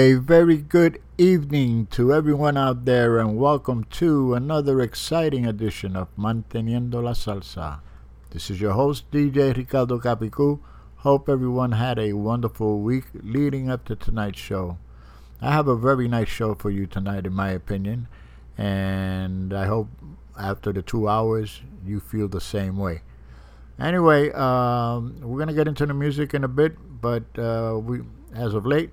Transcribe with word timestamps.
A 0.00 0.14
very 0.14 0.56
good 0.56 0.98
evening 1.18 1.84
to 1.88 2.10
everyone 2.10 2.56
out 2.56 2.86
there, 2.86 3.18
and 3.18 3.36
welcome 3.36 3.84
to 4.00 4.32
another 4.32 4.80
exciting 4.80 5.44
edition 5.44 5.94
of 5.94 6.08
Manteniendo 6.16 7.02
la 7.02 7.12
Salsa. 7.12 7.80
This 8.30 8.48
is 8.48 8.62
your 8.62 8.72
host, 8.72 9.10
DJ 9.10 9.54
Ricardo 9.54 9.98
Capicu. 9.98 10.60
Hope 11.04 11.28
everyone 11.28 11.72
had 11.72 11.98
a 11.98 12.14
wonderful 12.14 12.80
week 12.80 13.08
leading 13.12 13.70
up 13.70 13.84
to 13.84 13.94
tonight's 13.94 14.38
show. 14.38 14.78
I 15.38 15.52
have 15.52 15.68
a 15.68 15.76
very 15.76 16.08
nice 16.08 16.30
show 16.30 16.54
for 16.54 16.70
you 16.70 16.86
tonight, 16.86 17.26
in 17.26 17.34
my 17.34 17.50
opinion, 17.50 18.08
and 18.56 19.52
I 19.52 19.66
hope 19.66 19.88
after 20.38 20.72
the 20.72 20.80
two 20.80 21.10
hours 21.10 21.60
you 21.84 22.00
feel 22.00 22.26
the 22.26 22.40
same 22.40 22.78
way. 22.78 23.02
Anyway, 23.78 24.30
um, 24.32 25.20
we're 25.20 25.38
gonna 25.38 25.52
get 25.52 25.68
into 25.68 25.84
the 25.84 25.92
music 25.92 26.32
in 26.32 26.42
a 26.42 26.48
bit, 26.48 26.78
but 27.02 27.24
uh, 27.38 27.78
we, 27.78 28.00
as 28.34 28.54
of 28.54 28.64
late, 28.64 28.92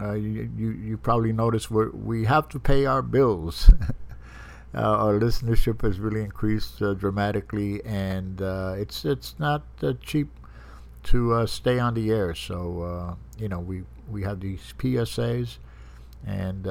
uh, 0.00 0.12
you, 0.12 0.50
you 0.56 0.70
you 0.70 0.96
probably 0.96 1.32
noticed 1.32 1.70
we 1.70 1.88
we 1.88 2.24
have 2.24 2.48
to 2.50 2.58
pay 2.58 2.86
our 2.86 3.02
bills. 3.02 3.70
uh, 4.74 4.78
our 4.78 5.18
listenership 5.18 5.82
has 5.82 5.98
really 5.98 6.20
increased 6.20 6.80
uh, 6.82 6.94
dramatically, 6.94 7.84
and 7.84 8.40
uh, 8.42 8.74
it's 8.76 9.04
it's 9.04 9.34
not 9.38 9.64
uh, 9.82 9.92
cheap 10.00 10.28
to 11.04 11.32
uh, 11.32 11.46
stay 11.46 11.78
on 11.78 11.94
the 11.94 12.10
air. 12.10 12.34
So 12.34 13.16
you 13.38 13.48
know 13.48 13.60
we 13.60 13.84
we 14.10 14.22
have 14.22 14.40
these 14.40 14.74
PSAs, 14.78 15.58
and 16.26 16.66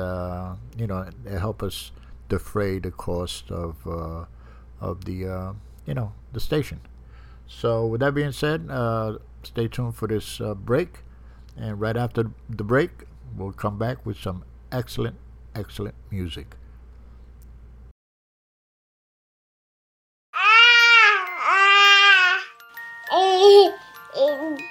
you 0.77 0.87
know 0.87 1.09
they 1.23 1.37
help 1.39 1.63
us 1.63 1.91
defray 2.29 2.79
the 2.79 2.91
cost 2.91 3.51
of 3.51 3.75
of 4.79 5.05
the 5.05 5.55
you 5.85 5.93
know 5.93 6.13
the 6.33 6.39
station. 6.39 6.81
So 7.47 7.85
with 7.85 8.01
that 8.01 8.13
being 8.13 8.33
said, 8.33 8.69
stay 9.43 9.67
tuned 9.67 9.95
for 9.95 10.07
this 10.07 10.41
break, 10.65 10.99
and 11.57 11.79
right 11.79 11.97
after 11.97 12.31
the 12.49 12.63
break, 12.63 13.06
we'll 13.35 13.51
come 13.51 13.77
back 13.77 14.05
with 14.05 14.17
some 14.17 14.43
excellent, 14.71 15.17
excellent 15.55 15.95
music. 16.11 16.55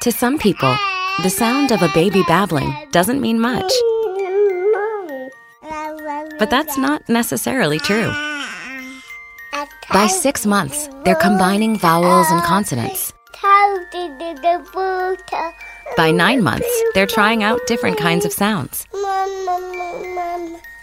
To 0.07 0.13
some 0.13 0.39
people, 0.39 0.73
the 1.25 1.31
sound 1.31 1.73
of 1.73 1.83
a 1.83 1.89
baby 1.89 2.23
babbling 2.29 2.73
doesn't 2.93 3.21
mean 3.21 3.41
much. 3.41 3.73
But 6.39 6.49
that's 6.49 6.79
not 6.79 7.09
necessarily 7.09 7.81
true. 7.81 8.13
By 9.93 10.07
six 10.07 10.47
months, 10.47 10.89
they're 11.05 11.17
combining 11.17 11.77
vowels 11.77 12.31
and 12.31 12.41
consonants. 12.45 13.13
By 15.95 16.11
nine 16.11 16.43
months, 16.43 16.69
they're 16.95 17.07
trying 17.07 17.43
out 17.43 17.61
different 17.67 17.99
kinds 17.99 18.25
of 18.25 18.33
sounds. 18.33 18.87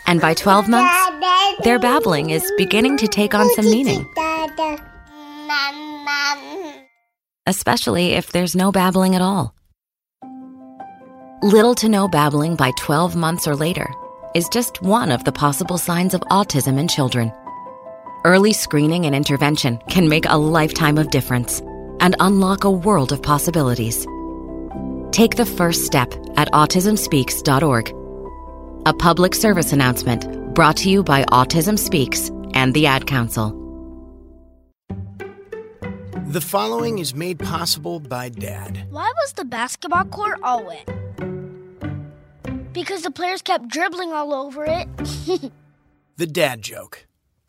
And 0.08 0.22
by 0.22 0.34
12 0.34 0.70
months, 0.70 0.96
their 1.64 1.80
babbling 1.80 2.30
is 2.30 2.52
beginning 2.58 2.98
to 2.98 3.08
take 3.08 3.34
on 3.34 3.50
some 3.52 3.66
meaning, 3.66 4.08
especially 7.48 8.14
if 8.14 8.32
there's 8.32 8.56
no 8.56 8.72
babbling 8.72 9.16
at 9.16 9.22
all. 9.22 9.56
Little 11.42 11.76
to 11.76 11.90
no 11.90 12.08
babbling 12.08 12.56
by 12.56 12.72
12 12.80 13.16
months 13.16 13.48
or 13.48 13.56
later 13.56 13.90
is 14.34 14.48
just 14.50 14.82
one 14.82 15.12
of 15.12 15.24
the 15.26 15.32
possible 15.32 15.78
signs 15.78 16.14
of 16.14 16.22
autism 16.32 16.80
in 16.80 16.88
children. 16.88 17.32
Early 18.26 18.54
screening 18.54 19.06
and 19.06 19.14
intervention 19.14 19.80
can 19.90 20.08
make 20.08 20.26
a 20.28 20.38
lifetime 20.38 20.98
of 20.98 21.12
difference 21.12 21.60
and 22.00 22.16
unlock 22.20 22.64
a 22.64 22.72
world 22.72 23.12
of 23.12 23.22
possibilities. 23.22 24.08
Take 25.14 25.36
the 25.36 25.46
first 25.46 25.86
step 25.86 26.12
at 26.38 26.52
autismspeaks.org. 26.54 27.90
A 28.88 28.94
public 28.96 29.36
service 29.36 29.72
announcement 29.72 30.56
brought 30.56 30.76
to 30.78 30.90
you 30.90 31.04
by 31.04 31.24
Autism 31.26 31.78
Speaks 31.78 32.32
and 32.56 32.74
the 32.74 32.88
Ad 32.88 33.06
Council. 33.06 33.52
The 36.26 36.42
following 36.42 36.98
is 36.98 37.14
made 37.14 37.38
possible 37.38 38.00
by 38.00 38.30
Dad. 38.30 38.88
Why 38.90 39.14
was 39.16 39.34
the 39.34 39.46
basketball 39.46 40.06
court 40.06 40.40
all 40.42 40.66
wet? 40.66 40.90
Because 42.74 43.04
the 43.04 43.12
players 43.12 43.44
kept 43.44 43.68
dribbling 43.68 44.12
all 44.14 44.34
over 44.34 44.66
it. 44.66 44.88
The 46.16 46.28
dad 46.28 46.62
joke. 46.62 47.08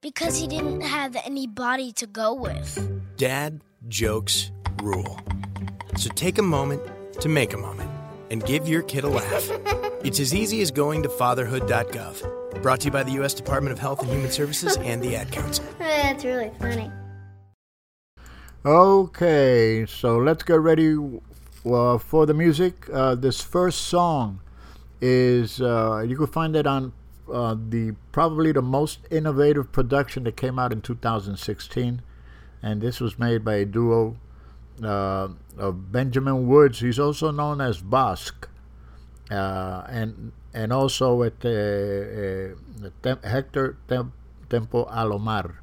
Because 0.00 0.38
he 0.38 0.46
didn't 0.46 0.82
have 0.82 1.16
any 1.24 1.48
body 1.48 1.90
to 1.94 2.06
go 2.06 2.32
with. 2.32 2.78
Dad 3.16 3.60
jokes 3.88 4.52
rule. 4.80 5.18
So 5.96 6.08
take 6.10 6.38
a 6.38 6.42
moment 6.42 6.80
to 7.20 7.28
make 7.28 7.52
a 7.52 7.56
moment 7.56 7.90
and 8.30 8.44
give 8.44 8.68
your 8.68 8.82
kid 8.82 9.04
a 9.04 9.08
laugh. 9.08 9.50
It's 10.04 10.20
as 10.20 10.32
easy 10.32 10.62
as 10.62 10.70
going 10.70 11.02
to 11.02 11.08
fatherhood.gov. 11.08 12.62
Brought 12.62 12.80
to 12.82 12.84
you 12.84 12.92
by 12.92 13.02
the 13.02 13.10
U.S. 13.14 13.34
Department 13.34 13.72
of 13.72 13.80
Health 13.80 14.00
and 14.00 14.08
Human 14.08 14.30
Services 14.30 14.76
and 14.76 15.02
the 15.02 15.16
Ad 15.16 15.32
Council. 15.32 15.64
That's 15.80 16.24
really 16.24 16.52
funny. 16.60 16.88
Okay, 18.64 19.84
so 19.88 20.18
let's 20.18 20.44
get 20.44 20.60
ready 20.60 20.96
uh, 21.66 21.98
for 21.98 22.26
the 22.26 22.34
music. 22.34 22.88
Uh, 22.92 23.16
this 23.16 23.40
first 23.40 23.86
song 23.86 24.40
is 25.00 25.60
uh, 25.60 26.04
you 26.06 26.16
can 26.16 26.28
find 26.28 26.54
it 26.54 26.68
on 26.68 26.92
uh, 27.32 27.56
the 27.68 27.94
probably 28.12 28.52
the 28.52 28.62
most 28.62 29.00
innovative 29.10 29.72
production 29.72 30.24
that 30.24 30.36
came 30.36 30.58
out 30.58 30.72
in 30.72 30.80
2016, 30.80 32.02
and 32.62 32.80
this 32.80 33.00
was 33.00 33.18
made 33.18 33.44
by 33.44 33.54
a 33.54 33.64
duo 33.64 34.16
uh, 34.82 35.28
of 35.56 35.92
Benjamin 35.92 36.46
Woods. 36.46 36.80
He's 36.80 36.98
also 36.98 37.30
known 37.30 37.60
as 37.60 37.80
Bosque, 37.80 38.48
uh, 39.30 39.84
and 39.88 40.32
and 40.54 40.72
also 40.72 41.14
with 41.14 41.40
Tem- 41.40 42.56
Hector 43.22 43.76
Tem- 43.88 44.12
Tempo 44.48 44.84
Alomar. 44.86 45.56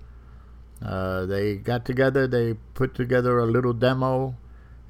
Uh, 0.81 1.25
they 1.25 1.55
got 1.55 1.85
together, 1.85 2.27
they 2.27 2.53
put 2.73 2.93
together 2.93 3.39
a 3.39 3.45
little 3.45 3.73
demo, 3.73 4.35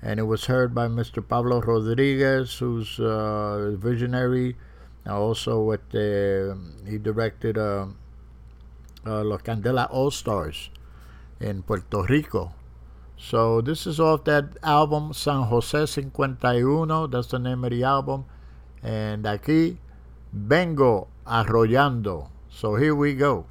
and 0.01 0.19
it 0.19 0.23
was 0.23 0.45
heard 0.45 0.73
by 0.73 0.87
Mr. 0.87 1.25
Pablo 1.25 1.61
Rodriguez, 1.61 2.57
who's 2.57 2.99
uh, 2.99 3.71
visionary. 3.77 4.55
Also, 5.07 5.61
with 5.61 5.87
the, 5.91 6.57
he 6.87 6.97
directed 6.97 7.57
uh, 7.57 7.85
uh, 9.05 9.23
Los 9.23 9.41
Candela 9.41 9.87
All 9.91 10.09
Stars 10.09 10.69
in 11.39 11.61
Puerto 11.61 12.03
Rico. 12.03 12.53
So 13.17 13.61
this 13.61 13.87
is 13.87 13.99
off 13.99 14.25
that 14.25 14.57
album 14.63 15.13
San 15.13 15.43
Jose 15.43 15.85
51. 15.85 17.09
That's 17.11 17.27
the 17.27 17.39
name 17.39 17.63
of 17.63 17.71
the 17.71 17.83
album. 17.83 18.25
And 18.83 19.23
aquí 19.25 19.77
vengo 20.33 21.07
arrollando. 21.25 22.29
So 22.49 22.75
here 22.75 22.95
we 22.95 23.13
go. 23.15 23.45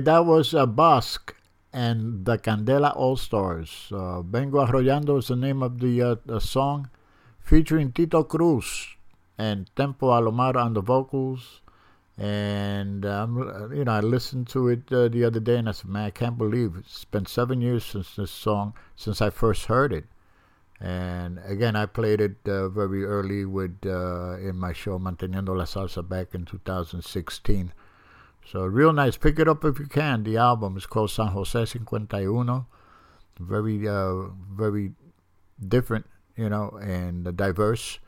That 0.00 0.26
was 0.26 0.54
a 0.54 0.66
Bosque 0.66 1.34
and 1.72 2.24
the 2.24 2.38
Candela 2.38 2.94
All 2.96 3.16
Stars. 3.16 3.88
Uh, 3.90 4.22
Vengo 4.22 4.66
Arrollando 4.66 5.18
is 5.18 5.28
the 5.28 5.36
name 5.36 5.62
of 5.62 5.80
the, 5.80 6.02
uh, 6.02 6.16
the 6.26 6.40
song, 6.40 6.90
featuring 7.40 7.92
Tito 7.92 8.22
Cruz 8.24 8.96
and 9.38 9.70
Tempo 9.76 10.10
Alomar 10.10 10.56
on 10.56 10.74
the 10.74 10.80
vocals. 10.80 11.60
And 12.16 13.06
um, 13.06 13.70
you 13.72 13.84
know, 13.84 13.92
I 13.92 14.00
listened 14.00 14.48
to 14.48 14.68
it 14.68 14.92
uh, 14.92 15.06
the 15.06 15.24
other 15.24 15.38
day, 15.38 15.56
and 15.56 15.68
I 15.68 15.72
said, 15.72 15.88
"Man, 15.88 16.06
I 16.06 16.10
can't 16.10 16.36
believe 16.36 16.74
it's 16.76 17.04
been 17.04 17.26
seven 17.26 17.60
years 17.60 17.84
since 17.84 18.16
this 18.16 18.32
song, 18.32 18.74
since 18.96 19.22
I 19.22 19.30
first 19.30 19.66
heard 19.66 19.92
it." 19.92 20.06
And 20.80 21.38
again, 21.44 21.76
I 21.76 21.86
played 21.86 22.20
it 22.20 22.36
uh, 22.46 22.68
very 22.70 23.04
early 23.04 23.44
with 23.44 23.86
uh, 23.86 24.36
in 24.38 24.56
my 24.56 24.72
show 24.72 24.98
Manteniendo 24.98 25.56
la 25.56 25.64
Salsa 25.64 26.02
back 26.02 26.34
in 26.34 26.44
2016. 26.44 27.72
So 28.50 28.64
real 28.64 28.94
nice. 28.94 29.18
Pick 29.18 29.38
it 29.38 29.46
up 29.46 29.62
if 29.64 29.78
you 29.78 29.86
can. 29.86 30.24
The 30.24 30.38
album 30.38 30.78
is 30.78 30.86
called 30.86 31.10
San 31.10 31.28
Jose 31.28 31.66
51. 31.66 32.64
Very, 33.38 33.86
uh, 33.86 34.14
very 34.50 34.92
different, 35.60 36.06
you 36.34 36.48
know, 36.48 36.70
and 36.80 37.36
diverse. 37.36 37.98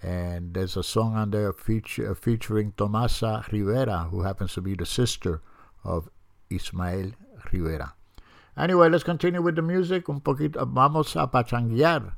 And 0.00 0.54
there's 0.54 0.76
a 0.76 0.84
song 0.84 1.16
on 1.16 1.32
there 1.32 1.52
feature, 1.52 2.14
featuring 2.14 2.74
Tomasa 2.76 3.44
Rivera, 3.50 4.06
who 4.10 4.22
happens 4.22 4.54
to 4.54 4.60
be 4.60 4.76
the 4.76 4.86
sister 4.86 5.42
of 5.82 6.08
Ismael 6.48 7.10
Rivera. 7.52 7.94
Anyway, 8.56 8.88
let's 8.88 9.02
continue 9.02 9.42
with 9.42 9.56
the 9.56 9.62
music. 9.62 10.08
Un 10.08 10.20
poquito, 10.20 10.64
vamos 10.64 11.16
a 11.16 11.26
pachanguear 11.26 12.12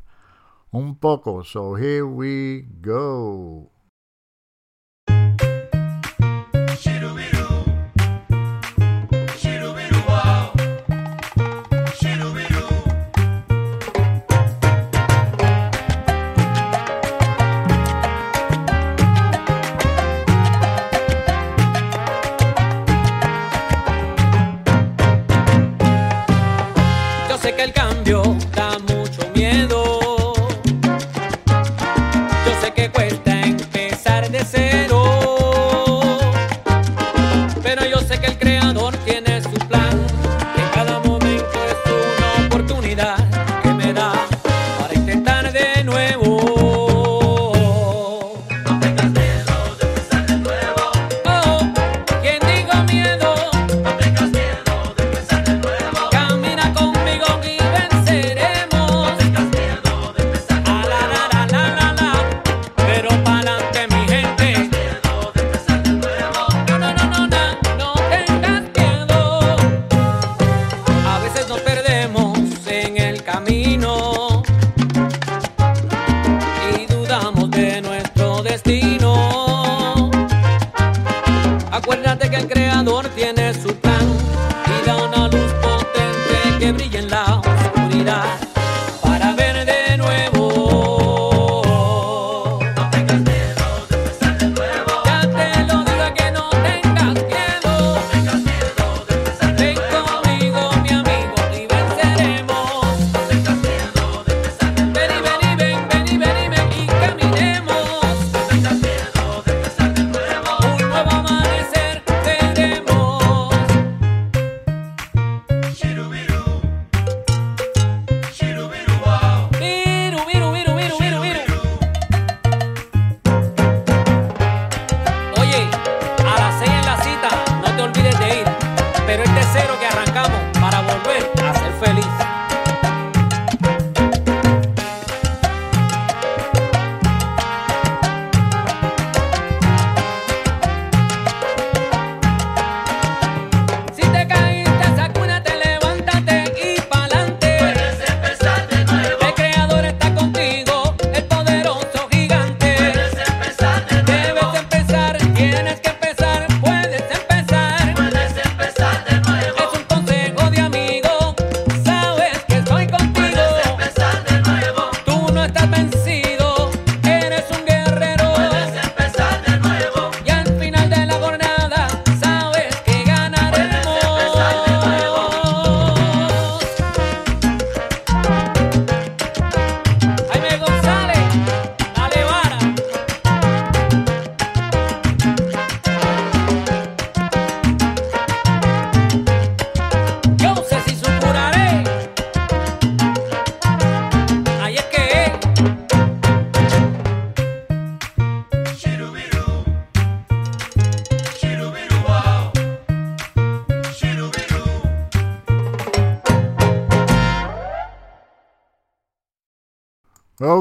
un 0.73 0.97
poco. 0.97 1.43
So 1.43 1.75
here 1.77 2.07
we 2.07 2.67
go. 2.83 3.71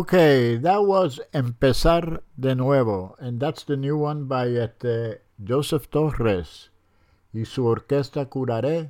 Okay, 0.09 0.57
that 0.57 0.87
was 0.87 1.19
Empezar 1.35 2.23
de 2.33 2.55
Nuevo, 2.55 3.15
and 3.19 3.39
that's 3.39 3.61
the 3.61 3.77
new 3.77 3.95
one 3.95 4.25
by 4.25 4.47
este, 4.47 5.21
Joseph 5.43 5.91
Torres 5.91 6.69
y 7.31 7.43
su 7.43 7.61
orquesta 7.61 8.25
Curaré, 8.25 8.89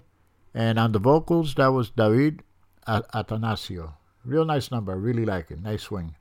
and 0.53 0.79
on 0.79 0.93
the 0.93 0.99
vocals 0.99 1.55
that 1.55 1.73
was 1.73 1.89
David 1.89 2.41
Atanasio. 2.87 3.95
Real 4.23 4.45
nice 4.45 4.71
number, 4.71 4.95
really 4.95 5.25
like 5.25 5.51
it, 5.51 5.61
nice 5.61 5.83
swing. 5.83 6.15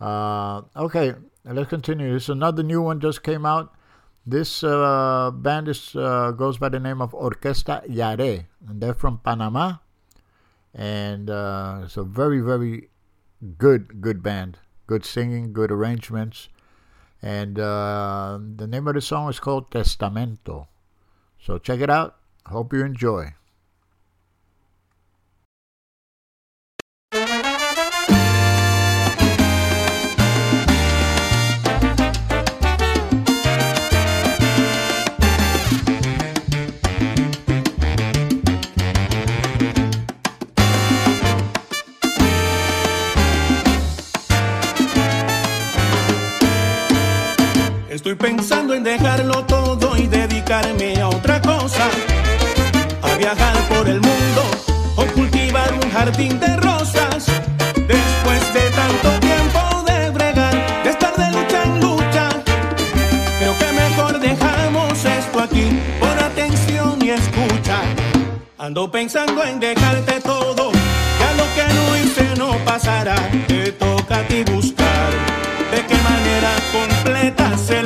Uh, 0.00 0.62
okay, 0.74 1.12
let's 1.44 1.68
continue. 1.68 2.14
This 2.14 2.22
is 2.22 2.28
another 2.30 2.62
new 2.62 2.80
one 2.80 3.00
just 3.00 3.22
came 3.22 3.44
out. 3.44 3.74
This 4.24 4.64
uh, 4.64 5.30
band 5.30 5.68
is 5.68 5.94
uh, 5.94 6.30
goes 6.30 6.56
by 6.56 6.70
the 6.70 6.80
name 6.80 7.02
of 7.02 7.12
Orquesta 7.12 7.82
Yare, 7.86 8.46
and 8.66 8.80
they're 8.80 8.94
from 8.94 9.18
Panama, 9.18 9.74
and 10.72 11.28
uh, 11.28 11.82
it's 11.84 11.98
a 11.98 12.02
very 12.02 12.40
very 12.40 12.88
good 13.58 14.00
good 14.00 14.22
band, 14.22 14.58
good 14.86 15.04
singing, 15.04 15.52
good 15.52 15.70
arrangements, 15.70 16.48
and 17.22 17.58
uh, 17.58 18.38
the 18.56 18.66
name 18.66 18.86
of 18.88 18.94
the 18.94 19.00
song 19.00 19.28
is 19.28 19.40
called 19.40 19.70
Testamento. 19.70 20.68
So 21.40 21.58
check 21.58 21.80
it 21.80 21.90
out. 21.90 22.16
Hope 22.46 22.72
you 22.72 22.84
enjoy. 22.84 23.34
Estoy 48.06 48.28
pensando 48.28 48.72
en 48.72 48.84
dejarlo 48.84 49.44
todo 49.46 49.96
y 49.96 50.06
dedicarme 50.06 50.94
a 51.00 51.08
otra 51.08 51.42
cosa. 51.42 51.88
A 53.02 53.16
viajar 53.16 53.56
por 53.68 53.88
el 53.88 54.00
mundo 54.00 54.42
o 54.94 55.04
cultivar 55.06 55.74
un 55.74 55.90
jardín 55.90 56.38
de 56.38 56.56
rosas. 56.58 57.26
Después 57.74 58.54
de 58.54 58.70
tanto 58.70 59.10
tiempo 59.18 59.82
de 59.88 60.10
bregar, 60.10 60.54
de 60.84 60.90
estar 60.90 61.16
de 61.16 61.36
lucha 61.36 61.64
en 61.64 61.80
lucha, 61.80 62.28
creo 63.40 63.58
que 63.58 63.72
mejor 63.72 64.20
dejamos 64.20 65.04
esto 65.04 65.40
aquí 65.40 65.76
por 65.98 66.16
atención 66.22 67.04
y 67.04 67.10
escucha. 67.10 67.80
Ando 68.56 68.88
pensando 68.88 69.42
en 69.42 69.58
dejarte 69.58 70.20
todo, 70.20 70.70
ya 70.70 71.32
lo 71.32 71.46
que 71.56 71.74
no 71.74 71.96
hice 71.96 72.36
no 72.38 72.56
pasará. 72.64 73.16
Te 73.48 73.72
toca 73.72 74.18
a 74.18 74.28
ti 74.28 74.44
buscar 74.44 75.10
de 75.72 75.84
qué 75.86 75.96
manera 76.04 76.52
compás. 76.70 76.96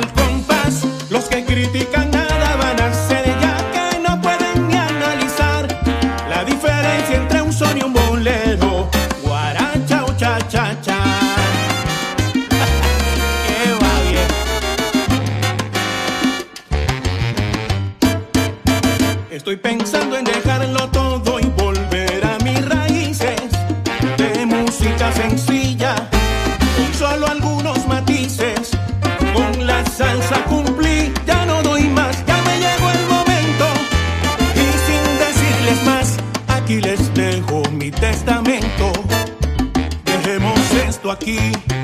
que 1.31 1.45
critican 1.45 2.11
nada 2.11 2.55
van 2.57 2.79
a 2.81 2.87
hacer 2.87 3.25
ya 3.43 3.55
que 3.73 3.99
no 3.99 4.21
pueden 4.21 4.67
ni 4.67 4.75
analizar 4.75 5.65
la 6.29 6.43
diferencia 6.43 7.15
entre 7.15 7.41
un 7.41 7.53
son 7.53 7.77
y 7.77 7.83
un 7.83 7.93
bolero. 7.93 8.89
Guaracha 9.23 10.03
o 10.05 10.13
cha 10.17 10.37
cha 10.49 10.79
cha. 10.81 10.99
Que 13.47 13.59
va 13.81 13.93
bien. 14.09 14.29
Estoy 19.31 19.55
pensando 19.55 20.17
en 20.17 20.25
dejarlo 20.25 20.80
aqui. 41.11 41.80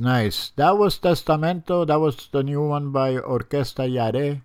nice. 0.00 0.52
That 0.56 0.78
was 0.78 0.98
Testamento. 0.98 1.84
That 1.84 2.00
was 2.00 2.28
the 2.32 2.42
new 2.42 2.62
one 2.66 2.90
by 2.92 3.16
Orquesta 3.16 3.90
Yare. 3.90 4.42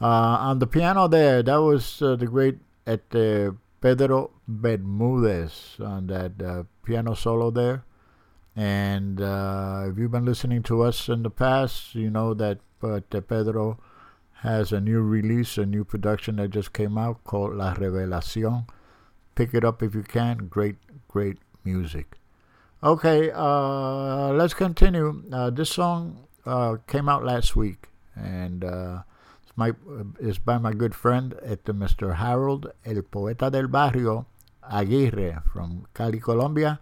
Uh, 0.00 0.06
on 0.06 0.58
the 0.58 0.66
piano 0.66 1.08
there, 1.08 1.42
that 1.42 1.56
was 1.56 2.02
uh, 2.02 2.16
the 2.16 2.26
great 2.26 2.58
at 2.86 3.02
uh, 3.14 3.52
Pedro 3.80 4.30
Bermudez 4.46 5.76
on 5.80 6.06
that 6.08 6.42
uh, 6.42 6.64
piano 6.84 7.14
solo 7.14 7.50
there. 7.50 7.84
And 8.54 9.20
uh, 9.20 9.86
if 9.88 9.98
you've 9.98 10.10
been 10.10 10.24
listening 10.24 10.62
to 10.64 10.82
us 10.82 11.08
in 11.08 11.22
the 11.22 11.30
past, 11.30 11.94
you 11.94 12.10
know 12.10 12.34
that 12.34 12.58
but 12.80 13.10
Pedro 13.10 13.78
has 14.40 14.72
a 14.72 14.80
new 14.80 15.00
release, 15.00 15.58
a 15.58 15.66
new 15.66 15.84
production 15.84 16.36
that 16.36 16.50
just 16.50 16.72
came 16.72 16.98
out 16.98 17.24
called 17.24 17.54
La 17.54 17.74
Revelación. 17.74 18.66
Pick 19.34 19.54
it 19.54 19.64
up 19.64 19.82
if 19.82 19.94
you 19.94 20.02
can. 20.02 20.48
Great, 20.48 20.76
great 21.08 21.38
music. 21.64 22.16
Okay, 22.84 23.30
uh, 23.34 24.32
let's 24.34 24.52
continue. 24.52 25.22
Uh, 25.32 25.48
this 25.48 25.70
song 25.70 26.26
uh, 26.44 26.76
came 26.86 27.08
out 27.08 27.24
last 27.24 27.56
week, 27.56 27.88
and 28.14 28.62
uh, 28.62 29.02
it's, 29.42 29.56
my, 29.56 29.72
it's 30.20 30.38
by 30.38 30.58
my 30.58 30.74
good 30.74 30.94
friend, 30.94 31.34
Mr. 31.42 32.16
Harold, 32.16 32.70
el 32.84 33.00
poeta 33.00 33.50
del 33.50 33.68
barrio, 33.68 34.26
Aguirre, 34.70 35.42
from 35.50 35.86
Cali, 35.94 36.20
Colombia. 36.20 36.80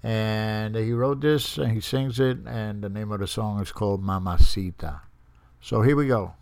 And 0.00 0.76
he 0.76 0.92
wrote 0.92 1.20
this, 1.20 1.58
and 1.58 1.72
he 1.72 1.80
sings 1.80 2.20
it, 2.20 2.38
and 2.46 2.82
the 2.82 2.88
name 2.88 3.10
of 3.10 3.18
the 3.18 3.26
song 3.26 3.60
is 3.60 3.72
called 3.72 4.04
Mamacita. 4.04 5.00
So 5.60 5.82
here 5.82 5.96
we 5.96 6.06
go. 6.06 6.34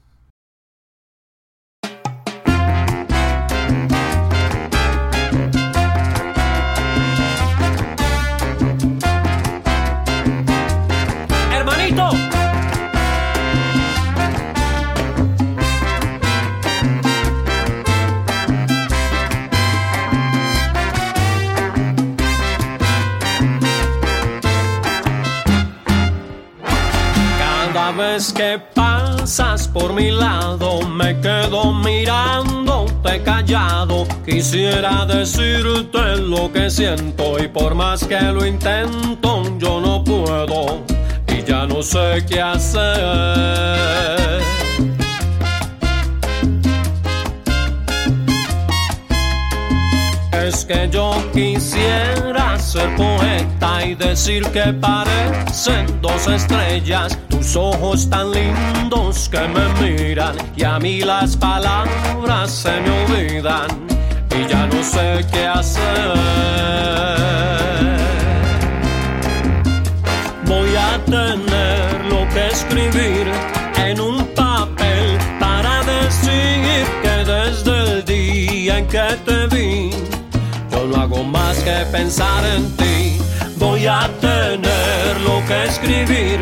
Vez 28.18 28.33
que 28.33 28.61
pasas 28.74 29.68
por 29.68 29.92
mi 29.92 30.11
lado 30.11 30.81
me 30.88 31.20
quedo 31.20 31.72
mirándote 31.72 33.22
callado. 33.22 34.07
Quisiera 34.26 35.07
decirte 35.07 36.16
lo 36.16 36.52
que 36.52 36.68
siento 36.68 37.38
y 37.38 37.46
por 37.46 37.76
más 37.76 38.04
que 38.04 38.20
lo 38.20 38.44
intento 38.44 39.44
yo 39.59 39.81
no 39.81 40.02
puedo 40.02 40.83
y 41.28 41.44
ya 41.44 41.64
no 41.66 41.81
sé 41.81 42.24
qué 42.28 42.40
hacer. 42.40 43.78
Que 50.68 50.88
yo 50.90 51.11
quisiera 51.33 52.59
ser 52.59 52.94
poeta 52.94 53.87
y 53.87 53.94
decir 53.94 54.44
que 54.50 54.70
parecen 54.74 55.87
dos 56.02 56.26
estrellas, 56.28 57.18
tus 57.28 57.57
ojos 57.57 58.09
tan 58.11 58.31
lindos 58.33 59.31
que 59.31 59.40
me 59.48 59.66
miran 59.81 60.37
y 60.54 60.64
a 60.64 60.78
mí 60.78 61.00
las 61.00 61.37
palabras 61.38 62.50
se 62.50 62.70
me 62.83 62.90
olvidan 63.04 63.66
y 64.38 64.46
ya 64.46 64.66
no 64.66 64.83
sé 64.83 65.24
qué 65.33 65.46
hacer. 65.46 66.12
Voy 70.44 70.76
a 70.76 70.98
tener 71.07 72.04
lo 72.11 72.28
que 72.28 72.46
escribir 72.48 73.26
en 73.76 74.00
un 74.00 74.22
papel 74.35 75.16
para 75.40 75.83
decir 75.85 76.87
que 77.02 77.24
desde 77.24 77.92
el 77.92 78.04
día 78.04 78.78
en 78.78 78.87
que 78.87 79.16
te 79.24 79.46
vi, 79.46 79.90
más 81.24 81.59
que 81.59 81.85
pensar 81.90 82.44
en 82.44 82.70
ti. 82.76 83.18
Voy 83.57 83.87
a 83.87 84.09
tener 84.20 85.20
lo 85.22 85.44
que 85.46 85.64
escribir 85.64 86.40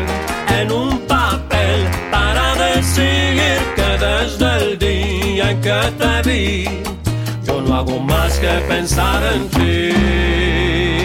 en 0.59 0.71
un 0.71 0.99
papel 0.99 1.87
para 2.11 2.55
decir 2.55 3.59
que 3.75 3.89
desde 4.05 4.57
el 4.57 4.79
día 4.79 5.51
en 5.51 5.61
que 5.61 5.81
te 5.97 6.29
vi, 6.29 6.81
yo 7.45 7.61
no 7.61 7.75
hago 7.75 7.99
más 7.99 8.39
que 8.39 8.53
pensar 8.67 9.21
en 9.33 9.49
ti. 9.49 10.96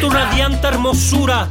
Tu 0.00 0.10
radiante 0.10 0.66
hermosura, 0.66 1.48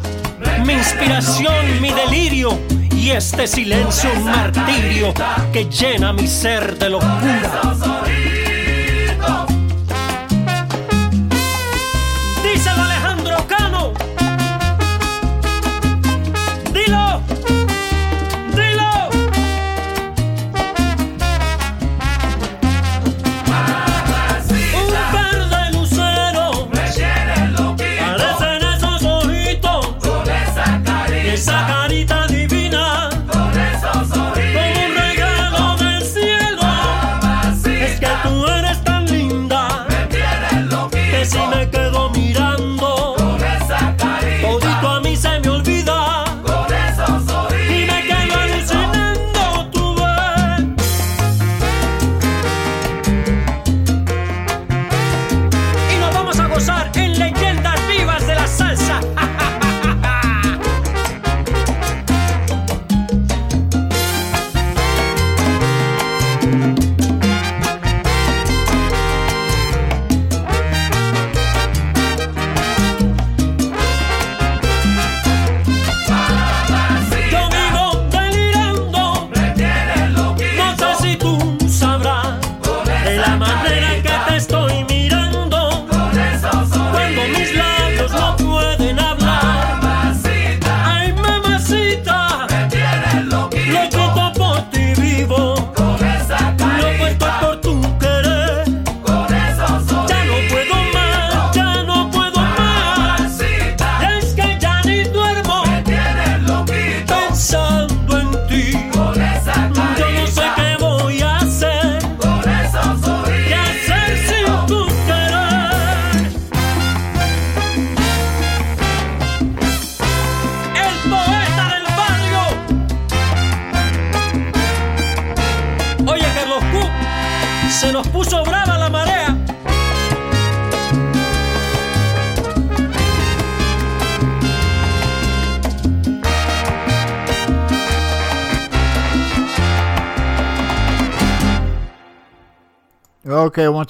mi 0.65 0.73
inspiración, 0.73 1.82
mi 1.82 1.91
delirio. 1.91 2.60
Y 2.95 3.12
este 3.12 3.47
silencio 3.47 4.10
un 4.15 4.25
martirio 4.25 5.13
que 5.51 5.65
llena 5.65 6.13
mi 6.13 6.27
ser 6.27 6.77
de 6.77 6.89
locura. 6.89 8.22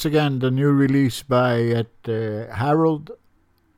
once 0.04 0.13
again 0.13 0.39
the 0.39 0.52
new 0.52 0.70
release 0.70 1.24
by 1.24 1.62
at, 1.70 1.88
uh, 2.10 2.54
Harold 2.54 3.12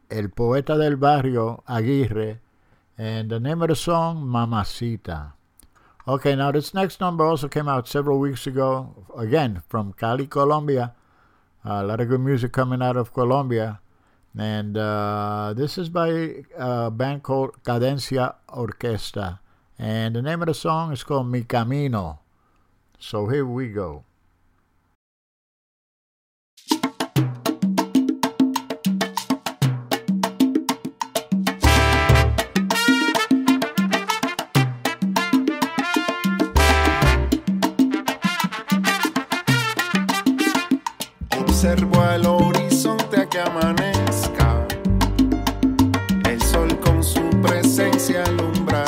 El 0.09 0.29
Poeta 0.29 0.75
del 0.75 0.95
Barrio 0.95 1.63
Aguirre, 1.67 2.39
and 2.97 3.29
the 3.29 3.39
name 3.39 3.61
of 3.61 3.67
the 3.67 3.75
song 3.75 4.25
Mamacita. 4.25 5.33
Okay, 6.07 6.35
now 6.35 6.51
this 6.51 6.73
next 6.73 6.99
number 6.99 7.23
also 7.23 7.47
came 7.47 7.67
out 7.67 7.87
several 7.87 8.17
weeks 8.17 8.47
ago, 8.47 9.05
again 9.15 9.61
from 9.69 9.93
Cali, 9.93 10.25
Colombia. 10.25 10.95
A 11.63 11.83
lot 11.83 12.01
of 12.01 12.09
good 12.09 12.21
music 12.21 12.51
coming 12.51 12.81
out 12.81 12.97
of 12.97 13.13
Colombia. 13.13 13.79
And 14.35 14.75
uh, 14.75 15.53
this 15.55 15.77
is 15.77 15.89
by 15.89 16.43
uh, 16.57 16.87
a 16.87 16.91
band 16.91 17.21
called 17.21 17.61
Cadencia 17.63 18.33
Orquesta. 18.49 19.37
And 19.77 20.15
the 20.15 20.23
name 20.23 20.41
of 20.41 20.47
the 20.47 20.55
song 20.55 20.91
is 20.91 21.03
called 21.03 21.27
Mi 21.27 21.43
Camino. 21.43 22.21
So 22.97 23.27
here 23.27 23.45
we 23.45 23.69
go. 23.69 24.05
observo 41.65 41.99
al 41.99 42.27
horizonte 42.27 43.21
a 43.21 43.25
que 43.27 43.39
amanezca. 43.39 44.67
El 46.29 46.39
sol 46.39 46.79
con 46.79 47.03
su 47.03 47.27
presencia 47.41 48.23
alumbra. 48.23 48.84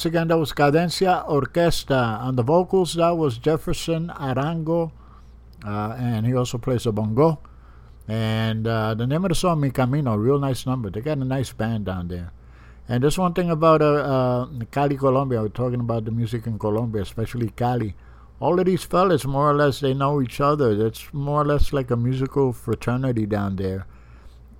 once 0.00 0.06
again, 0.06 0.28
that 0.28 0.38
was 0.38 0.54
Cadencia 0.54 1.28
Orquesta. 1.28 2.22
On 2.22 2.34
the 2.34 2.42
vocals, 2.42 2.94
that 2.94 3.10
was 3.18 3.36
Jefferson 3.36 4.08
Arango, 4.08 4.92
uh, 5.62 5.94
and 5.98 6.24
he 6.24 6.32
also 6.32 6.56
plays 6.56 6.86
a 6.86 6.92
bongo. 6.92 7.38
And 8.08 8.66
uh, 8.66 8.94
the 8.94 9.06
name 9.06 9.26
of 9.26 9.28
the 9.28 9.34
song, 9.34 9.60
Mi 9.60 9.68
Camino, 9.68 10.16
real 10.16 10.38
nice 10.38 10.64
number. 10.64 10.88
They 10.88 11.02
got 11.02 11.18
a 11.18 11.24
nice 11.26 11.52
band 11.52 11.84
down 11.84 12.08
there. 12.08 12.32
And 12.88 13.02
there's 13.02 13.18
one 13.18 13.34
thing 13.34 13.50
about 13.50 13.82
uh, 13.82 13.92
uh 13.92 14.48
Cali, 14.70 14.96
Colombia. 14.96 15.42
We're 15.42 15.48
talking 15.48 15.80
about 15.80 16.06
the 16.06 16.12
music 16.12 16.46
in 16.46 16.58
Colombia, 16.58 17.02
especially 17.02 17.50
Cali. 17.50 17.94
All 18.40 18.58
of 18.58 18.64
these 18.64 18.84
fellas, 18.84 19.26
more 19.26 19.50
or 19.50 19.54
less, 19.54 19.80
they 19.80 19.92
know 19.92 20.22
each 20.22 20.40
other. 20.40 20.86
It's 20.86 21.12
more 21.12 21.42
or 21.42 21.44
less 21.44 21.74
like 21.74 21.90
a 21.90 21.96
musical 21.96 22.54
fraternity 22.54 23.26
down 23.26 23.56
there. 23.56 23.86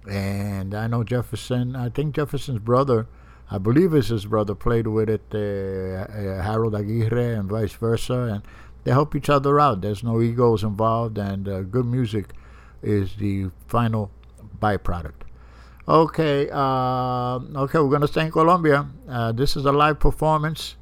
And 0.07 0.75
I 0.75 0.87
know 0.87 1.03
Jefferson, 1.03 1.75
I 1.75 1.89
think 1.89 2.15
Jefferson's 2.15 2.59
brother 2.59 3.07
I 3.51 3.59
believe 3.59 3.95
it's 3.95 4.09
his 4.09 4.27
brother, 4.27 4.55
played 4.55 4.87
with 4.87 5.09
it, 5.11 5.23
uh, 5.35 5.39
uh, 5.39 6.43
Harold 6.43 6.75
Aguirre, 6.75 7.35
and 7.35 7.49
vice 7.49 7.73
versa. 7.73 8.15
And 8.15 8.43
they 8.85 8.93
help 8.93 9.15
each 9.17 9.29
other 9.29 9.59
out. 9.59 9.81
There's 9.81 10.03
no 10.05 10.21
egos 10.21 10.63
involved, 10.63 11.19
and 11.19 11.49
uh, 11.49 11.63
good 11.63 11.87
music 11.87 12.33
is 12.83 13.17
the 13.17 13.51
final 13.67 14.11
byproduct. 14.61 15.27
Okay, 15.89 16.49
uh, 16.53 17.41
okay, 17.65 17.79
we're 17.81 17.91
gonna 17.91 18.07
stay 18.07 18.27
in 18.27 18.31
Colombia. 18.31 18.87
This 19.35 19.57
is 19.57 19.65
a 19.65 19.73
live 19.73 19.99
performance, 19.99 20.77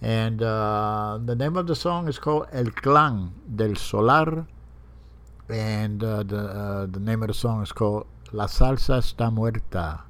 and 0.00 0.40
uh, 0.40 1.18
the 1.24 1.34
name 1.34 1.56
of 1.56 1.66
the 1.66 1.74
song 1.74 2.06
is 2.06 2.18
called 2.18 2.46
El 2.52 2.66
Clan 2.66 3.32
del 3.56 3.74
Solar, 3.74 4.46
and 5.48 6.04
uh, 6.04 6.22
the 6.22 6.38
uh, 6.38 6.86
the 6.86 7.00
name 7.00 7.22
of 7.22 7.28
the 7.28 7.34
song 7.34 7.62
is 7.62 7.72
called 7.72 8.06
La 8.32 8.46
Salsa 8.46 8.98
está 8.98 9.32
muerta, 9.32 10.02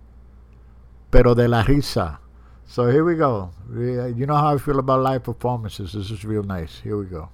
pero 1.17 1.35
de 1.35 1.49
la 1.49 1.63
risa. 1.63 2.21
So 2.67 2.91
here 2.91 3.03
we 3.03 3.15
go. 3.15 3.51
Uh, 3.75 4.09
you 4.09 4.27
know 4.27 4.37
how 4.37 4.55
I 4.55 4.59
feel 4.59 4.79
about 4.79 5.01
live 5.01 5.23
performances. 5.25 5.95
This 5.95 6.11
is 6.11 6.27
real 6.27 6.43
nice. 6.43 6.81
Here 6.83 6.99
we 6.99 7.07
go. 7.07 7.31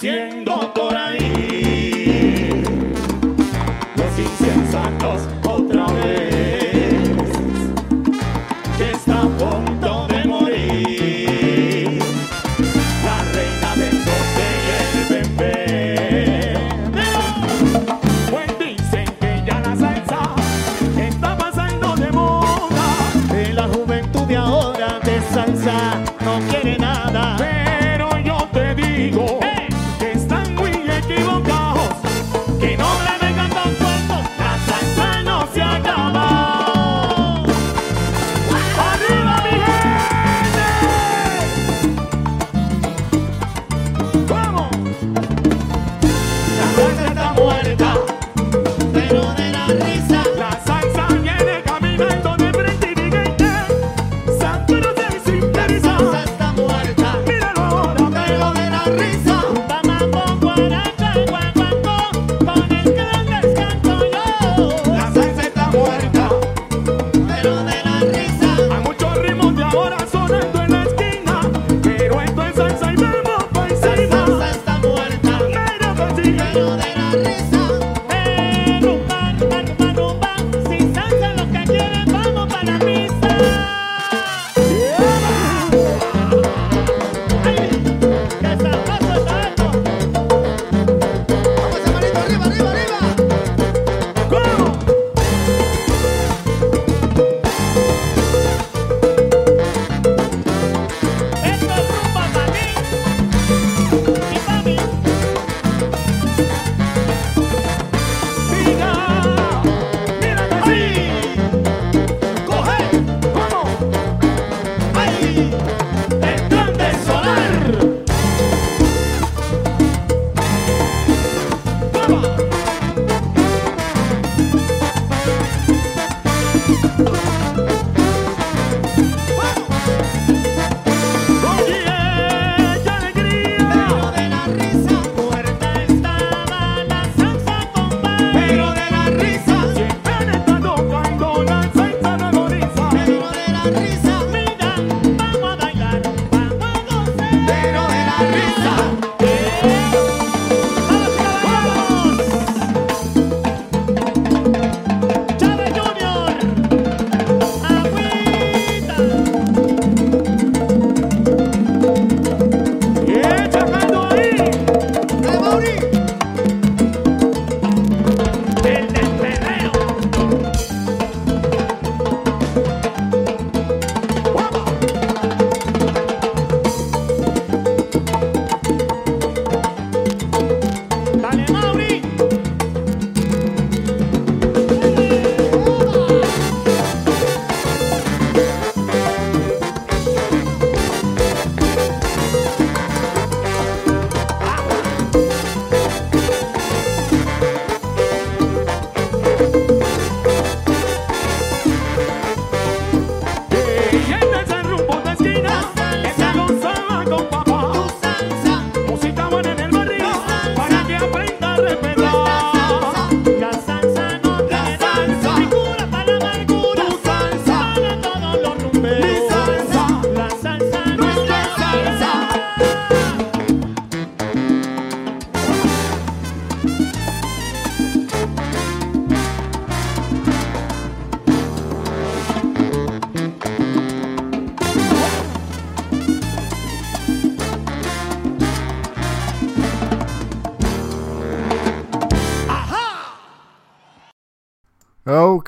Tema 0.00 0.27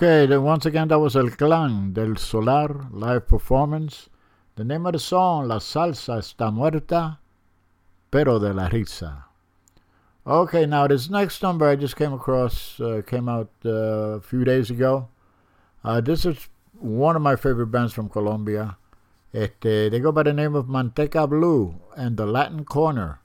Okay, 0.02 0.24
then 0.24 0.42
once 0.44 0.64
again, 0.64 0.88
that 0.88 0.98
was 0.98 1.14
El 1.14 1.28
Clan 1.28 1.92
del 1.92 2.16
Solar 2.16 2.86
live 2.90 3.28
performance. 3.28 4.08
The 4.56 4.64
name 4.64 4.86
of 4.86 4.94
the 4.94 4.98
song, 4.98 5.46
La 5.48 5.58
Salsa 5.58 6.20
Está 6.20 6.50
Muerta, 6.50 7.18
pero 8.10 8.38
de 8.38 8.54
la 8.54 8.70
risa. 8.70 9.24
Okay, 10.26 10.64
now 10.64 10.86
this 10.86 11.10
next 11.10 11.42
number 11.42 11.68
I 11.68 11.76
just 11.76 11.96
came 11.96 12.14
across, 12.14 12.80
uh, 12.80 13.02
came 13.06 13.28
out 13.28 13.50
uh, 13.66 14.16
a 14.16 14.20
few 14.22 14.42
days 14.42 14.70
ago. 14.70 15.08
Uh, 15.84 16.00
this 16.00 16.24
is 16.24 16.48
one 16.78 17.14
of 17.14 17.20
my 17.20 17.36
favorite 17.36 17.66
bands 17.66 17.92
from 17.92 18.08
Colombia. 18.08 18.78
Este, 19.34 19.90
they 19.90 20.00
go 20.00 20.12
by 20.12 20.22
the 20.22 20.32
name 20.32 20.54
of 20.54 20.64
Manteca 20.64 21.28
Blue 21.28 21.74
and 21.94 22.16
the 22.16 22.24
Latin 22.24 22.64
Corner. 22.64 23.20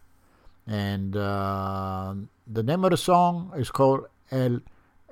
And 0.67 1.15
uh, 1.15 2.15
the 2.45 2.63
name 2.63 2.83
of 2.83 2.91
the 2.91 2.97
song 2.97 3.53
is 3.55 3.71
called 3.71 4.07
El 4.29 4.59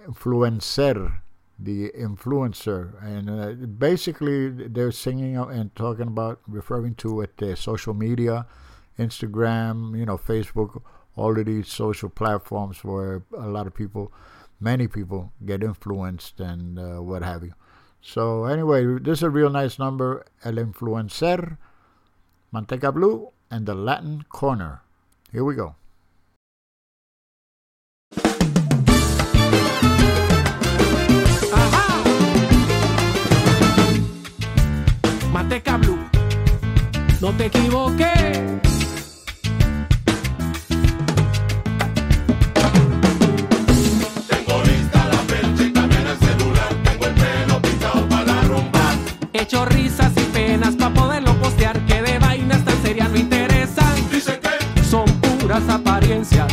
Influencer, 0.06 1.22
the 1.64 1.90
influencer. 1.92 3.02
And 3.04 3.30
uh, 3.30 3.66
basically, 3.66 4.50
they're 4.50 4.92
singing 4.92 5.38
and 5.38 5.76
talking 5.76 6.08
about, 6.08 6.40
referring 6.48 6.96
to 6.96 7.22
it, 7.22 7.42
uh, 7.42 7.56
social 7.56 7.94
media, 7.94 8.46
Instagram, 9.00 9.98
you 9.98 10.06
know, 10.06 10.18
Facebook, 10.18 10.82
all 11.16 11.38
of 11.38 11.46
these 11.46 11.68
social 11.68 12.10
platforms 12.10 12.84
where 12.84 13.24
a 13.38 13.48
lot 13.48 13.68
of 13.68 13.74
people, 13.74 14.12
many 14.60 14.88
people, 14.88 15.32
get 15.46 15.64
influenced 15.64 16.40
and 16.40 16.80
uh, 16.80 17.02
what 17.02 17.24
have 17.24 17.44
you. 17.44 17.54
So 18.02 18.46
anyway, 18.46 19.00
this 19.00 19.20
is 19.20 19.24
a 19.24 19.30
real 19.30 19.50
nice 19.50 19.80
number. 19.80 20.26
El 20.44 20.56
Influencer, 20.56 21.58
Manteca 22.54 22.94
Blue, 22.94 23.32
and 23.50 23.66
the 23.66 23.76
Latin 23.76 24.26
Corner. 24.30 24.82
Here 25.32 25.44
we 25.44 25.56
go. 25.56 25.76
No 37.24 37.32
te 37.32 37.46
equivoques. 37.46 38.38
Tengo 44.28 44.64
lista 44.66 45.08
la 45.08 45.18
fecha 45.32 45.64
y 45.64 45.72
también 45.72 46.06
el 46.06 46.18
celular. 46.20 46.68
Tengo 46.84 47.06
el 47.06 47.14
pelo 47.14 47.62
pintado 47.62 48.10
para 48.10 48.26
la 48.26 48.42
rumba. 48.42 48.96
He 49.32 49.44
hecho 49.44 49.64
risas 49.64 50.12
y 50.18 50.24
penas 50.34 50.76
para 50.76 50.94
poderlo 50.94 51.34
postear. 51.40 51.80
Que 51.86 52.02
de 52.02 52.20
vainas 52.20 52.66
tan 52.66 52.82
serias 52.84 53.10
no 53.10 53.18
interesan. 53.18 53.96
Dice 54.12 54.38
que 54.42 54.84
Son 54.84 55.06
puras 55.22 55.64
apariencias. 55.70 56.52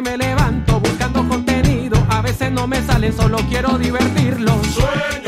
Me 0.00 0.16
levanto 0.16 0.80
buscando 0.80 1.28
contenido. 1.28 1.98
A 2.08 2.22
veces 2.22 2.50
no 2.50 2.66
me 2.66 2.82
sale, 2.82 3.12
solo 3.12 3.36
quiero 3.48 3.76
divertirlos. 3.76 4.66
sueño, 4.66 5.21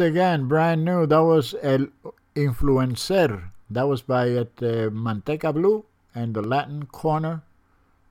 again, 0.00 0.48
brand 0.48 0.84
new. 0.84 1.06
That 1.06 1.22
was 1.22 1.54
El 1.62 1.88
Influencer. 2.34 3.50
That 3.68 3.86
was 3.86 4.02
by 4.02 4.30
at 4.30 4.62
uh, 4.62 4.90
Manteca 4.90 5.52
Blue 5.52 5.84
and 6.14 6.34
the 6.34 6.42
Latin 6.42 6.86
Corner. 6.86 7.42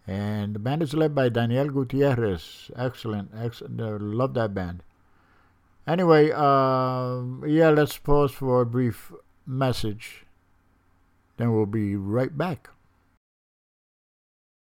And 0.08 0.56
the 0.56 0.60
band 0.60 0.82
is 0.82 0.94
led 0.94 1.14
by 1.14 1.30
Daniel 1.30 1.70
Gutierrez. 1.70 2.72
Excellent. 2.76 3.32
excellent. 3.36 4.02
Love 4.02 4.34
that 4.36 4.54
band. 4.54 4.84
Anyway, 5.86 6.32
uh, 6.32 7.22
yeah, 7.46 7.70
let's 7.70 7.98
pause 7.98 8.32
for 8.32 8.62
a 8.62 8.66
brief 8.66 9.12
message. 9.46 10.26
Then 11.38 11.54
we'll 11.54 11.66
be 11.66 11.96
right 11.96 12.36
back. 12.38 12.70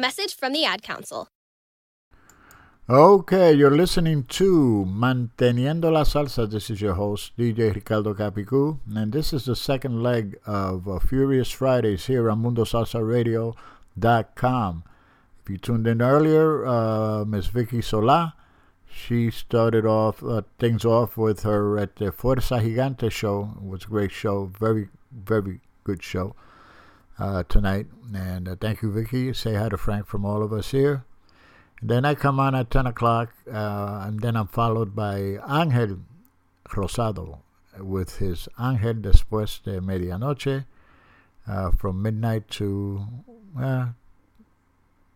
Message 0.00 0.34
from 0.34 0.54
the 0.54 0.64
Ad 0.64 0.82
Council. 0.82 1.28
Okay, 2.88 3.52
you're 3.52 3.76
listening 3.76 4.24
to 4.24 4.86
Manteniendo 4.88 5.92
la 5.92 6.04
Salsa. 6.04 6.50
This 6.50 6.70
is 6.70 6.80
your 6.80 6.94
host, 6.94 7.36
DJ 7.36 7.74
Ricardo 7.74 8.14
Capicu, 8.14 8.78
and 8.96 9.12
this 9.12 9.34
is 9.34 9.44
the 9.44 9.54
second 9.54 10.02
leg 10.02 10.38
of 10.46 10.88
uh, 10.88 10.98
Furious 11.00 11.50
Fridays 11.50 12.06
here 12.06 12.30
on 12.30 12.42
MundoSalsaRadio.com. 12.42 14.84
If 15.42 15.50
you 15.50 15.58
tuned 15.58 15.86
in 15.86 16.00
earlier, 16.00 16.66
uh, 16.66 17.26
Miss 17.26 17.48
Vicky 17.48 17.82
Sola, 17.82 18.36
she 18.90 19.30
started 19.30 19.84
off 19.84 20.24
uh, 20.24 20.40
things 20.58 20.86
off 20.86 21.18
with 21.18 21.42
her 21.42 21.78
at 21.78 21.96
the 21.96 22.10
Fuerza 22.10 22.62
Gigante 22.62 23.12
show. 23.12 23.50
It 23.56 23.64
was 23.68 23.84
a 23.84 23.88
great 23.88 24.12
show, 24.12 24.50
very, 24.58 24.88
very 25.12 25.60
good 25.84 26.02
show 26.02 26.34
uh, 27.20 27.44
tonight. 27.44 27.86
And 28.14 28.48
uh, 28.48 28.56
thank 28.60 28.82
you, 28.82 28.90
Vicky. 28.90 29.32
Say 29.34 29.54
hi 29.54 29.68
to 29.68 29.76
Frank 29.76 30.06
from 30.06 30.24
all 30.24 30.42
of 30.42 30.52
us 30.52 30.70
here. 30.70 31.04
And 31.80 31.90
then 31.90 32.04
I 32.04 32.14
come 32.14 32.40
on 32.40 32.54
at 32.54 32.70
10 32.70 32.86
o'clock, 32.86 33.32
uh, 33.50 34.04
and 34.06 34.20
then 34.20 34.36
I'm 34.36 34.48
followed 34.48 34.94
by 34.94 35.38
Angel 35.48 35.98
Rosado 36.68 37.38
with 37.78 38.18
his 38.18 38.48
Angel 38.60 38.94
Después 38.94 39.62
de 39.62 39.80
Medianoche 39.80 40.66
uh, 41.46 41.70
from 41.70 42.02
midnight 42.02 42.48
to 42.50 43.06
uh, 43.58 43.86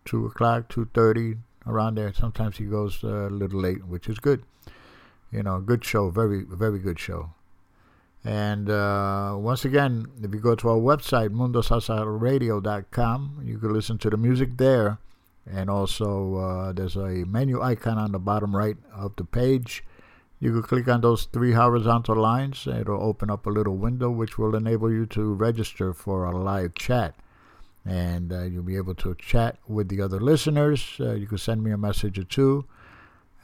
2 0.05 0.27
o'clock, 0.27 0.69
2.30, 0.73 1.39
around 1.67 1.97
there. 1.97 2.13
Sometimes 2.13 2.57
he 2.57 2.65
goes 2.65 3.03
a 3.03 3.29
little 3.31 3.61
late, 3.61 3.87
which 3.87 4.09
is 4.09 4.19
good. 4.19 4.43
You 5.31 5.43
know, 5.43 5.61
good 5.61 5.85
show, 5.85 6.11
very, 6.11 6.45
very 6.45 6.79
good 6.79 6.99
show. 6.99 7.34
And 8.25 8.71
uh, 8.71 9.37
once 9.39 9.67
again, 9.67 10.07
if 10.23 10.33
you 10.33 10.41
go 10.41 10.55
to 10.55 10.71
our 10.71 10.79
website, 10.79 11.29
mundosalsaradio.com, 11.29 13.43
you 13.45 13.59
can 13.59 13.73
listen 13.73 13.99
to 13.99 14.09
the 14.09 14.17
music 14.17 14.57
there. 14.57 14.99
And 15.47 15.69
also, 15.69 16.37
uh, 16.37 16.73
there's 16.73 16.97
a 16.97 17.27
menu 17.27 17.61
icon 17.61 17.99
on 17.99 18.13
the 18.13 18.19
bottom 18.19 18.57
right 18.57 18.79
of 18.95 19.15
the 19.17 19.25
page. 19.25 19.85
You 20.41 20.53
can 20.53 20.63
click 20.63 20.89
on 20.89 21.03
those 21.03 21.25
three 21.25 21.53
horizontal 21.53 22.17
lines. 22.17 22.67
It'll 22.67 23.03
open 23.03 23.29
up 23.31 23.45
a 23.47 23.51
little 23.51 23.77
window 23.77 24.11
which 24.11 24.39
will 24.39 24.57
enable 24.57 24.91
you 24.91 25.05
to 25.07 25.35
register 25.35 25.93
for 25.93 26.25
a 26.25 26.35
live 26.37 26.75
chat. 26.75 27.15
And 27.85 28.33
uh, 28.33 28.45
you'll 28.45 28.63
be 28.63 28.77
able 28.77 28.95
to 28.97 29.15
chat 29.17 29.59
with 29.69 29.91
the 29.91 30.01
other 30.01 30.19
listeners. 30.19 30.97
Uh, 30.99 31.13
you 31.13 31.27
can 31.27 31.37
send 31.37 31.63
me 31.63 31.73
a 31.73 31.77
message 31.77 32.19
or 32.19 32.25
two. 32.25 32.65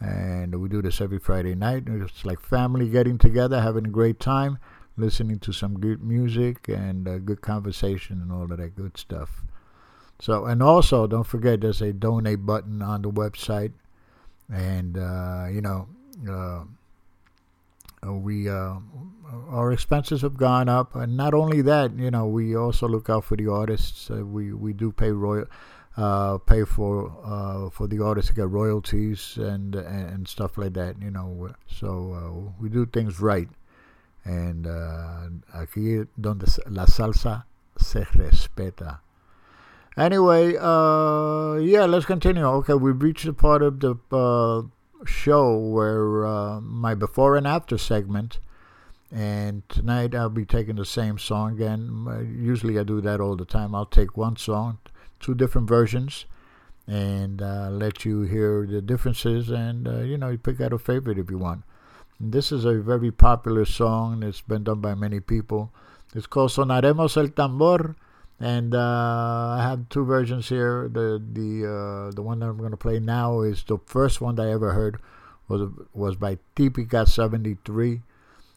And 0.01 0.61
we 0.61 0.69
do 0.69 0.81
this 0.81 1.01
every 1.01 1.19
Friday 1.19 1.55
night. 1.55 1.85
It's 1.87 2.25
like 2.25 2.41
family 2.41 2.89
getting 2.89 3.19
together, 3.19 3.61
having 3.61 3.85
a 3.85 3.91
great 3.91 4.19
time, 4.19 4.59
listening 4.97 5.39
to 5.41 5.53
some 5.53 5.79
good 5.79 6.03
music 6.03 6.69
and 6.69 7.07
uh, 7.07 7.19
good 7.19 7.43
conversation 7.43 8.21
and 8.23 8.33
all 8.33 8.51
of 8.51 8.57
that 8.57 8.77
good 8.77 8.97
stuff. 8.97 9.43
So, 10.21 10.47
and 10.47 10.63
also 10.63 11.07
don't 11.07 11.27
forget 11.27 11.61
there's 11.61 11.83
a 11.83 11.93
donate 11.93 12.45
button 12.45 12.83
on 12.83 13.03
the 13.03 13.11
website, 13.11 13.73
and 14.53 14.97
uh, 14.99 15.47
you 15.51 15.61
know, 15.61 15.89
uh, 16.31 16.65
we 18.13 18.49
uh, 18.49 18.75
our 19.49 19.73
expenses 19.73 20.23
have 20.23 20.37
gone 20.37 20.69
up, 20.69 20.95
and 20.95 21.17
not 21.17 21.35
only 21.35 21.63
that, 21.63 21.97
you 21.97 22.11
know, 22.11 22.27
we 22.27 22.57
also 22.57 22.89
look 22.89 23.09
out 23.09 23.25
for 23.25 23.37
the 23.37 23.49
artists. 23.49 24.11
Uh, 24.11 24.25
we 24.25 24.53
we 24.53 24.73
do 24.73 24.93
pay 24.93 25.11
royal. 25.11 25.47
Uh, 25.97 26.39
pay 26.39 26.65
for 26.65 27.13
uh, 27.25 27.69
for 27.69 27.89
the 27.89 28.03
artists 28.03 28.31
to 28.31 28.35
get 28.35 28.49
royalties 28.49 29.37
and, 29.37 29.75
and, 29.75 30.09
and 30.09 30.29
stuff 30.29 30.57
like 30.57 30.73
that, 30.73 30.95
you 31.03 31.11
know. 31.11 31.51
So 31.67 32.15
uh, 32.15 32.53
we 32.61 32.69
do 32.69 32.87
things 32.87 33.21
right, 33.21 33.49
and 34.25 34.65
aquí 35.53 36.07
donde 36.19 36.47
la 36.69 36.87
salsa 36.87 37.45
se 37.77 38.05
respeta. 38.15 39.01
Anyway, 39.97 40.57
uh, 40.57 41.57
yeah, 41.57 41.85
let's 41.87 42.07
continue. 42.07 42.47
Okay, 42.47 42.75
we've 42.75 43.03
reached 43.03 43.27
the 43.27 43.33
part 43.33 43.61
of 43.61 43.81
the 43.81 43.97
uh, 44.13 44.63
show 45.05 45.59
where 45.59 46.25
uh, 46.25 46.61
my 46.61 46.95
before 46.95 47.37
and 47.37 47.47
after 47.49 47.77
segment, 47.77 48.39
and 49.11 49.69
tonight 49.69 50.15
I'll 50.15 50.31
be 50.31 50.47
taking 50.47 50.77
the 50.77 50.85
same 50.87 51.19
song 51.19 51.55
again. 51.55 52.39
Usually 52.41 52.79
I 52.79 52.85
do 52.85 53.01
that 53.01 53.21
all 53.21 53.35
the 53.35 53.45
time. 53.45 53.75
I'll 53.75 53.85
take 53.85 54.17
one 54.17 54.37
song, 54.37 54.79
two 55.21 55.35
different 55.35 55.69
versions, 55.69 56.25
and 56.87 57.41
uh, 57.41 57.69
let 57.71 58.05
you 58.05 58.23
hear 58.23 58.67
the 58.67 58.83
differences, 58.83 59.51
and 59.51 59.87
uh, 59.87 60.01
you 60.01 60.19
know, 60.19 60.31
you 60.31 60.39
pick 60.39 60.61
out 60.61 60.73
a 60.73 60.79
favorite 60.79 61.19
if 61.19 61.31
you 61.31 61.39
want. 61.39 61.63
And 62.19 62.33
this 62.33 62.51
is 62.53 62.65
a 62.65 62.81
very 62.81 63.11
popular 63.13 63.65
song. 63.65 64.23
It's 64.23 64.41
been 64.41 64.65
done 64.65 64.81
by 64.81 64.95
many 64.95 65.21
people. 65.21 65.73
It's 66.15 66.27
called 66.27 66.51
Sonaremos 66.51 67.17
el 67.17 67.29
Tambor 67.29 67.95
and 68.41 68.75
uh, 68.75 69.57
I 69.59 69.63
have 69.63 69.89
two 69.91 70.05
versions 70.05 70.49
here. 70.49 70.89
The 70.89 71.23
the 71.33 71.67
uh, 71.67 72.11
the 72.13 72.23
one 72.23 72.41
that 72.41 72.47
I'm 72.47 72.57
going 72.57 72.71
to 72.71 72.77
play 72.77 72.99
now 72.99 73.43
is 73.43 73.63
the 73.65 73.79
first 73.85 74.21
one 74.21 74.35
that 74.37 74.47
I 74.47 74.53
ever 74.53 74.73
heard 74.73 74.99
was 75.47 75.71
was 75.93 76.17
by 76.17 76.39
Tipica 76.57 77.07
73, 77.07 78.01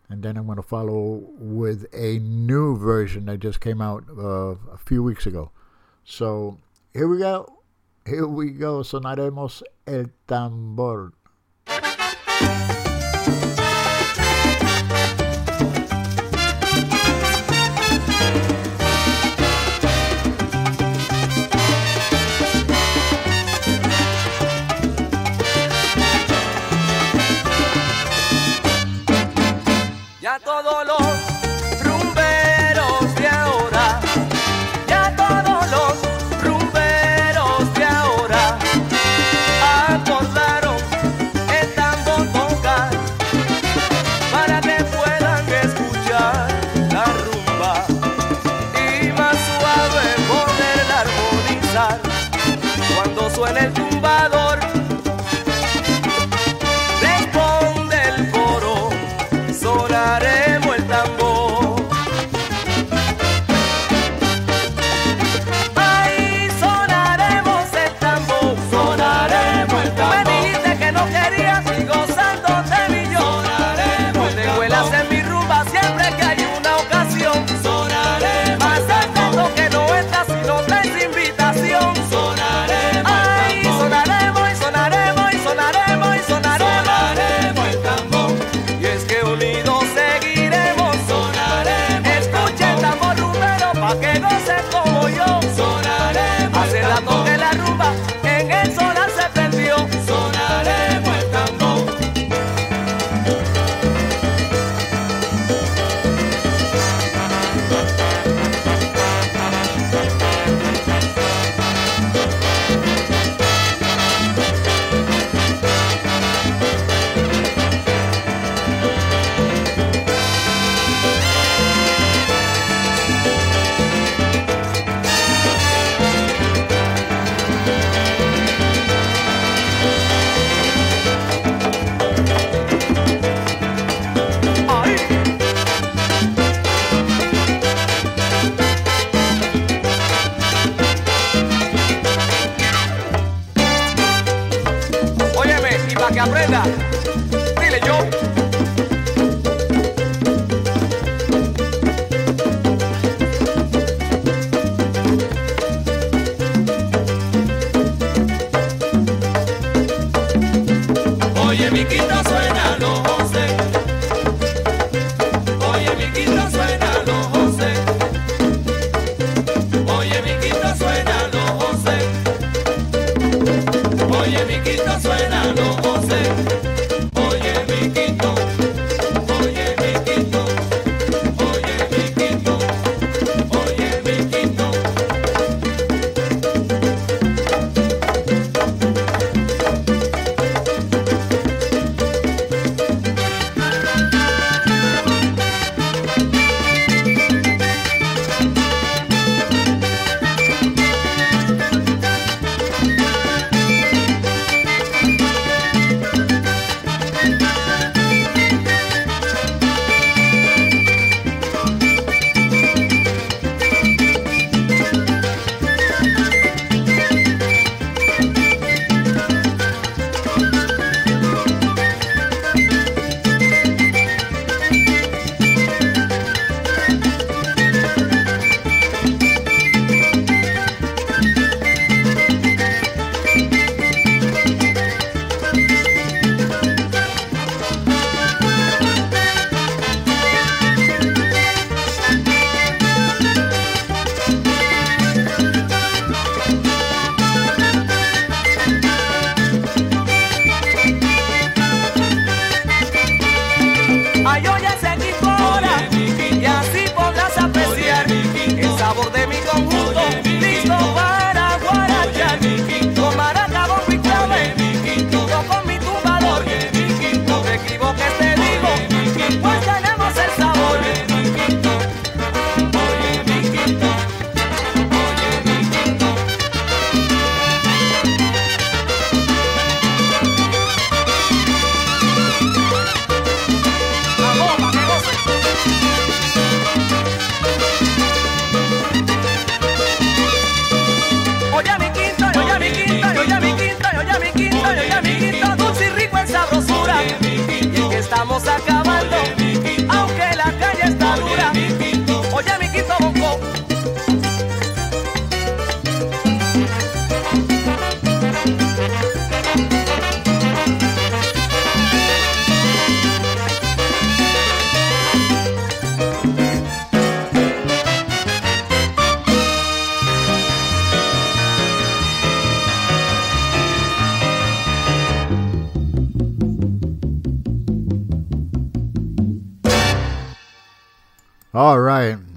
and 0.09 0.23
then 0.23 0.37
I'm 0.37 0.45
going 0.45 0.55
to 0.55 0.63
follow 0.63 1.23
with 1.37 1.85
a 1.93 2.19
new 2.19 2.77
version 2.77 3.25
that 3.25 3.39
just 3.39 3.59
came 3.59 3.81
out 3.81 4.05
uh, 4.17 4.55
a 4.71 4.77
few 4.85 5.03
weeks 5.03 5.25
ago. 5.25 5.51
So 6.03 6.59
here 6.93 7.07
we 7.07 7.19
go. 7.19 7.63
Here 8.05 8.27
we 8.27 8.51
go. 8.51 8.83
Sonaremos 8.83 9.63
el 9.85 10.11
tambor. 10.25 11.13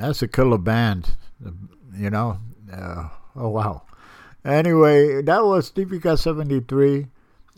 That's 0.06 0.22
a 0.22 0.28
killer 0.28 0.58
band. 0.58 1.16
You 1.96 2.10
know, 2.10 2.38
uh, 2.72 3.08
oh 3.34 3.48
wow. 3.48 3.82
Anyway, 4.44 5.20
that 5.22 5.44
was 5.44 5.72
Típica 5.72 6.16
73, 6.16 7.08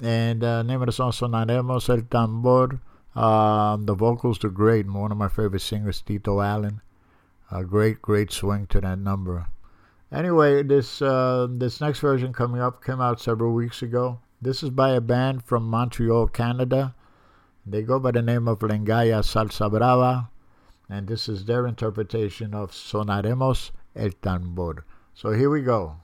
and 0.03 0.43
uh, 0.43 0.63
name 0.63 0.81
of 0.81 0.87
the 0.87 0.93
song 0.93 1.13
Sonaremos 1.13 1.91
el 1.91 2.03
Tambor. 2.03 2.81
Um, 3.15 3.85
the 3.85 3.95
vocals 3.95 4.43
are 4.45 4.49
great. 4.49 4.87
One 4.87 5.13
of 5.13 5.19
my 5.19 5.29
favorite 5.29 5.61
singers, 5.61 6.01
Tito 6.01 6.41
Allen. 6.41 6.81
A 7.51 7.65
great, 7.65 8.01
great 8.01 8.33
swing 8.33 8.67
to 8.69 8.81
that 8.81 8.99
number. 8.99 9.49
Anyway, 10.11 10.63
this 10.63 11.03
uh, 11.03 11.49
this 11.51 11.83
next 11.83 12.01
version 12.01 12.33
coming 12.33 12.63
up 12.63 12.83
came 12.83 13.01
out 13.01 13.21
several 13.21 13.53
weeks 13.53 13.83
ago. 13.83 14.21
This 14.41 14.63
is 14.63 14.71
by 14.71 14.91
a 14.91 15.01
band 15.03 15.45
from 15.45 15.69
Montreal, 15.69 16.29
Canada. 16.29 16.95
They 17.67 17.83
go 17.83 17.99
by 17.99 18.13
the 18.13 18.23
name 18.23 18.49
of 18.49 18.61
Lengaya 18.61 19.21
Salsa 19.21 19.71
Brava, 19.71 20.31
and 20.89 21.07
this 21.07 21.29
is 21.29 21.45
their 21.45 21.67
interpretation 21.67 22.55
of 22.55 22.73
Sonaremos 22.73 23.71
el 23.95 24.11
Tambor. 24.11 24.85
So 25.15 25.33
here 25.33 25.51
we 25.51 25.63
go. 25.63 25.97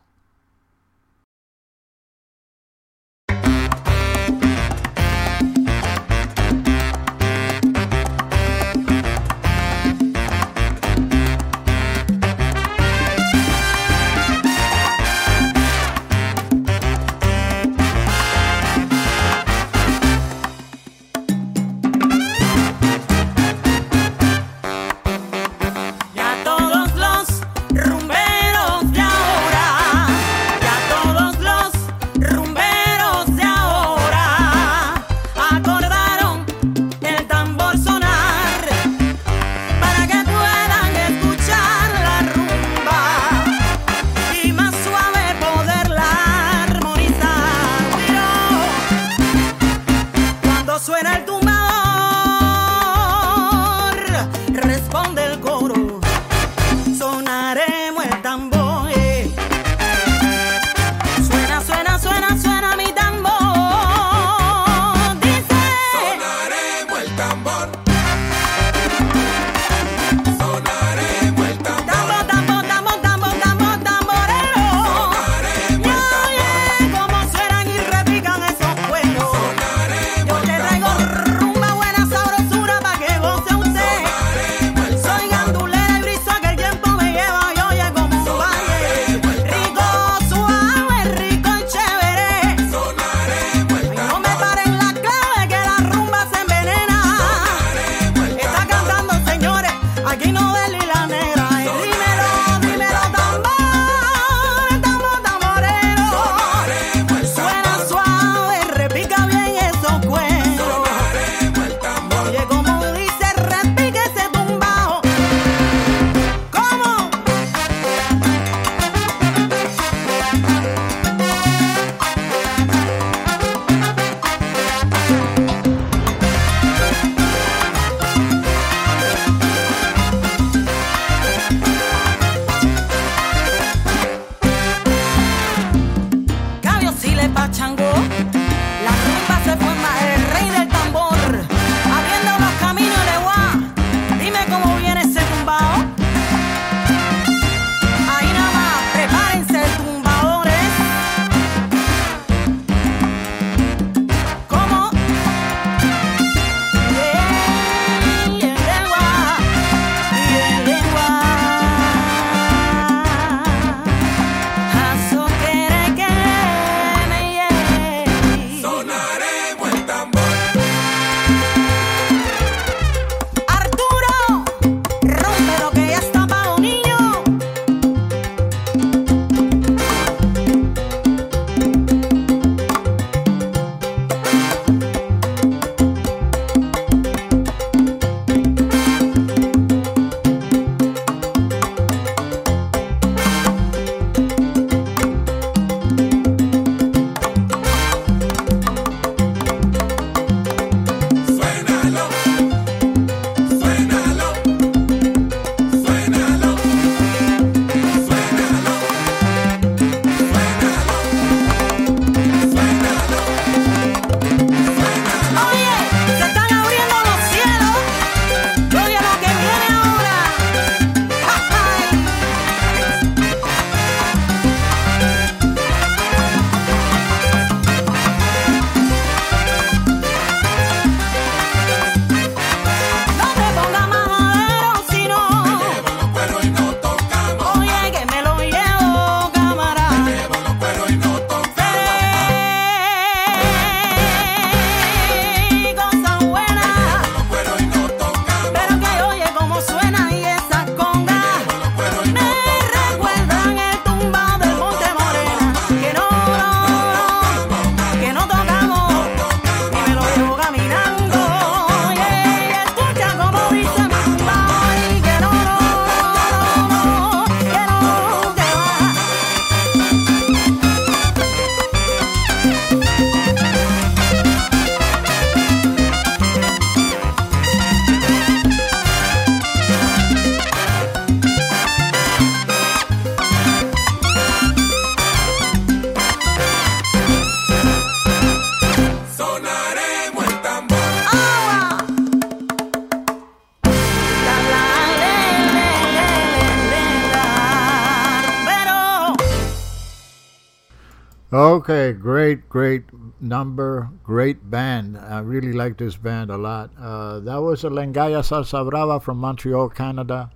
Great, 302.54 302.84
number, 303.20 303.90
great 304.04 304.48
band. 304.48 304.96
I 304.96 305.18
really 305.18 305.52
like 305.52 305.76
this 305.76 305.96
band 305.96 306.30
a 306.30 306.38
lot. 306.38 306.70
Uh, 306.78 307.18
that 307.18 307.42
was 307.42 307.64
a 307.64 307.68
Lengaya 307.68 308.22
Salsa 308.22 308.64
Brava 308.70 309.00
from 309.00 309.18
Montreal, 309.18 309.70
Canada, 309.70 310.30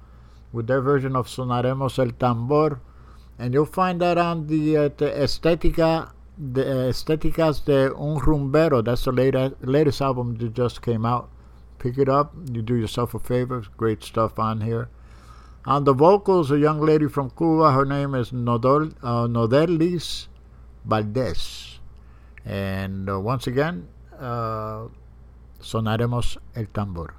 with 0.52 0.66
their 0.66 0.80
version 0.80 1.14
of 1.14 1.28
Sonaremos 1.28 1.96
el 2.00 2.10
Tambor. 2.10 2.80
And 3.38 3.54
you'll 3.54 3.66
find 3.66 4.00
that 4.00 4.18
on 4.18 4.48
the, 4.48 4.76
uh, 4.76 4.88
the 4.96 5.10
Estética, 5.10 6.10
the 6.36 6.62
uh, 6.62 6.90
Estéticas 6.90 7.64
de 7.64 7.94
un 7.94 8.18
Rumbero. 8.18 8.84
That's 8.84 9.04
the 9.04 9.12
latest, 9.12 9.54
latest 9.62 10.02
album 10.02 10.34
that 10.38 10.54
just 10.54 10.82
came 10.82 11.06
out. 11.06 11.30
Pick 11.78 11.98
it 11.98 12.08
up. 12.08 12.34
You 12.52 12.62
do 12.62 12.74
yourself 12.74 13.14
a 13.14 13.20
favor. 13.20 13.62
Great 13.76 14.02
stuff 14.02 14.40
on 14.40 14.62
here. 14.62 14.88
On 15.66 15.84
the 15.84 15.94
vocals, 15.94 16.50
a 16.50 16.58
young 16.58 16.80
lady 16.80 17.06
from 17.06 17.30
Cuba. 17.30 17.70
Her 17.70 17.84
name 17.84 18.16
is 18.16 18.32
Nodol, 18.32 18.92
uh, 19.04 19.28
Nodelis 19.28 20.26
Valdez. 20.84 21.67
And 22.48 23.10
uh, 23.10 23.20
once 23.20 23.46
again, 23.46 23.88
uh, 24.18 24.88
sonaremos 25.60 26.38
el 26.56 26.64
tambor. 26.64 27.10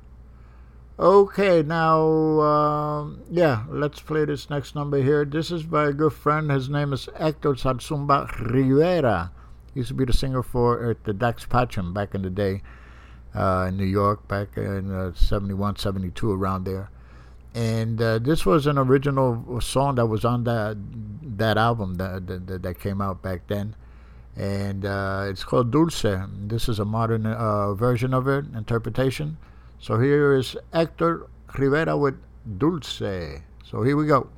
Okay, 0.97 1.61
now, 1.61 2.01
um, 2.41 3.21
yeah, 3.30 3.63
let's 3.69 4.01
play 4.01 4.25
this 4.25 4.49
next 4.49 4.73
number 4.75 5.01
here. 5.01 5.23
This 5.23 5.51
is 5.51 5.63
by 5.63 5.86
a 5.86 5.93
good 5.93 6.13
friend. 6.13 6.49
His 6.49 6.67
name 6.67 6.91
is 6.91 7.07
Hector 7.17 7.53
Salsumba 7.53 8.27
Rivera. 8.51 9.32
He 9.73 9.82
used 9.82 9.89
to 9.89 9.93
be 9.93 10.03
the 10.03 10.13
singer 10.13 10.41
for 10.41 10.89
uh, 10.89 10.93
the 11.05 11.13
Dax 11.13 11.45
Patchum 11.45 11.93
back 11.93 12.15
in 12.15 12.23
the 12.23 12.30
day 12.32 12.63
uh, 13.36 13.67
in 13.69 13.77
New 13.77 13.86
York, 13.86 14.27
back 14.27 14.57
in 14.57 14.91
uh, 14.91 15.13
71, 15.13 15.77
72, 15.77 16.32
around 16.32 16.65
there. 16.65 16.89
And 17.53 18.01
uh, 18.01 18.17
this 18.17 18.45
was 18.45 18.65
an 18.65 18.77
original 18.80 19.61
song 19.61 19.95
that 19.95 20.07
was 20.07 20.25
on 20.25 20.43
that 20.45 20.75
that 21.38 21.57
album 21.57 21.95
that 21.95 22.27
that, 22.27 22.61
that 22.61 22.80
came 22.80 22.99
out 23.01 23.21
back 23.21 23.47
then, 23.47 23.75
and 24.40 24.86
uh, 24.86 25.26
it's 25.28 25.44
called 25.44 25.70
Dulce. 25.70 26.06
This 26.48 26.70
is 26.70 26.80
a 26.80 26.86
modern 26.86 27.26
uh, 27.26 27.74
version 27.74 28.14
of 28.14 28.28
it, 28.28 28.46
interpretation. 28.56 29.38
So 29.80 30.00
here 30.00 30.34
is 30.34 30.56
Hector 30.72 31.28
Rivera 31.58 31.98
with 31.98 32.16
Dulce. 32.58 33.42
So 33.70 33.84
here 33.84 33.98
we 33.98 34.08
go. 34.08 34.30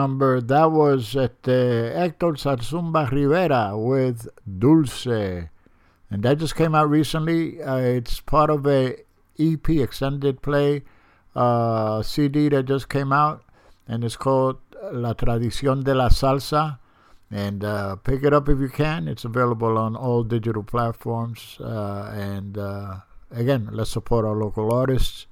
Number. 0.00 0.40
That 0.40 0.68
was 0.72 1.14
at 1.26 1.38
uh, 1.46 1.92
Hector 2.00 2.32
Sarzumba 2.42 3.02
Rivera 3.10 3.76
with 3.76 4.28
Dulce. 4.62 5.48
And 6.10 6.22
that 6.24 6.38
just 6.38 6.56
came 6.56 6.74
out 6.74 6.88
recently. 6.88 7.62
Uh, 7.62 7.98
it's 7.98 8.20
part 8.20 8.50
of 8.50 8.66
a 8.66 8.82
EP, 9.38 9.68
extended 9.68 10.42
play 10.42 10.82
uh, 11.36 12.02
CD 12.02 12.48
that 12.48 12.64
just 12.64 12.88
came 12.88 13.12
out. 13.12 13.42
And 13.86 14.04
it's 14.04 14.16
called 14.16 14.58
La 14.92 15.12
Tradición 15.14 15.84
de 15.84 15.94
la 15.94 16.08
Salsa. 16.08 16.78
And 17.30 17.62
uh, 17.62 17.96
pick 17.96 18.24
it 18.24 18.32
up 18.32 18.48
if 18.48 18.58
you 18.58 18.68
can. 18.68 19.06
It's 19.06 19.24
available 19.24 19.78
on 19.78 19.94
all 19.94 20.24
digital 20.24 20.64
platforms. 20.64 21.58
Uh, 21.60 22.10
and 22.14 22.58
uh, 22.58 22.96
again, 23.30 23.68
let's 23.70 23.90
support 23.90 24.24
our 24.24 24.36
local 24.36 24.72
artists. 24.72 25.26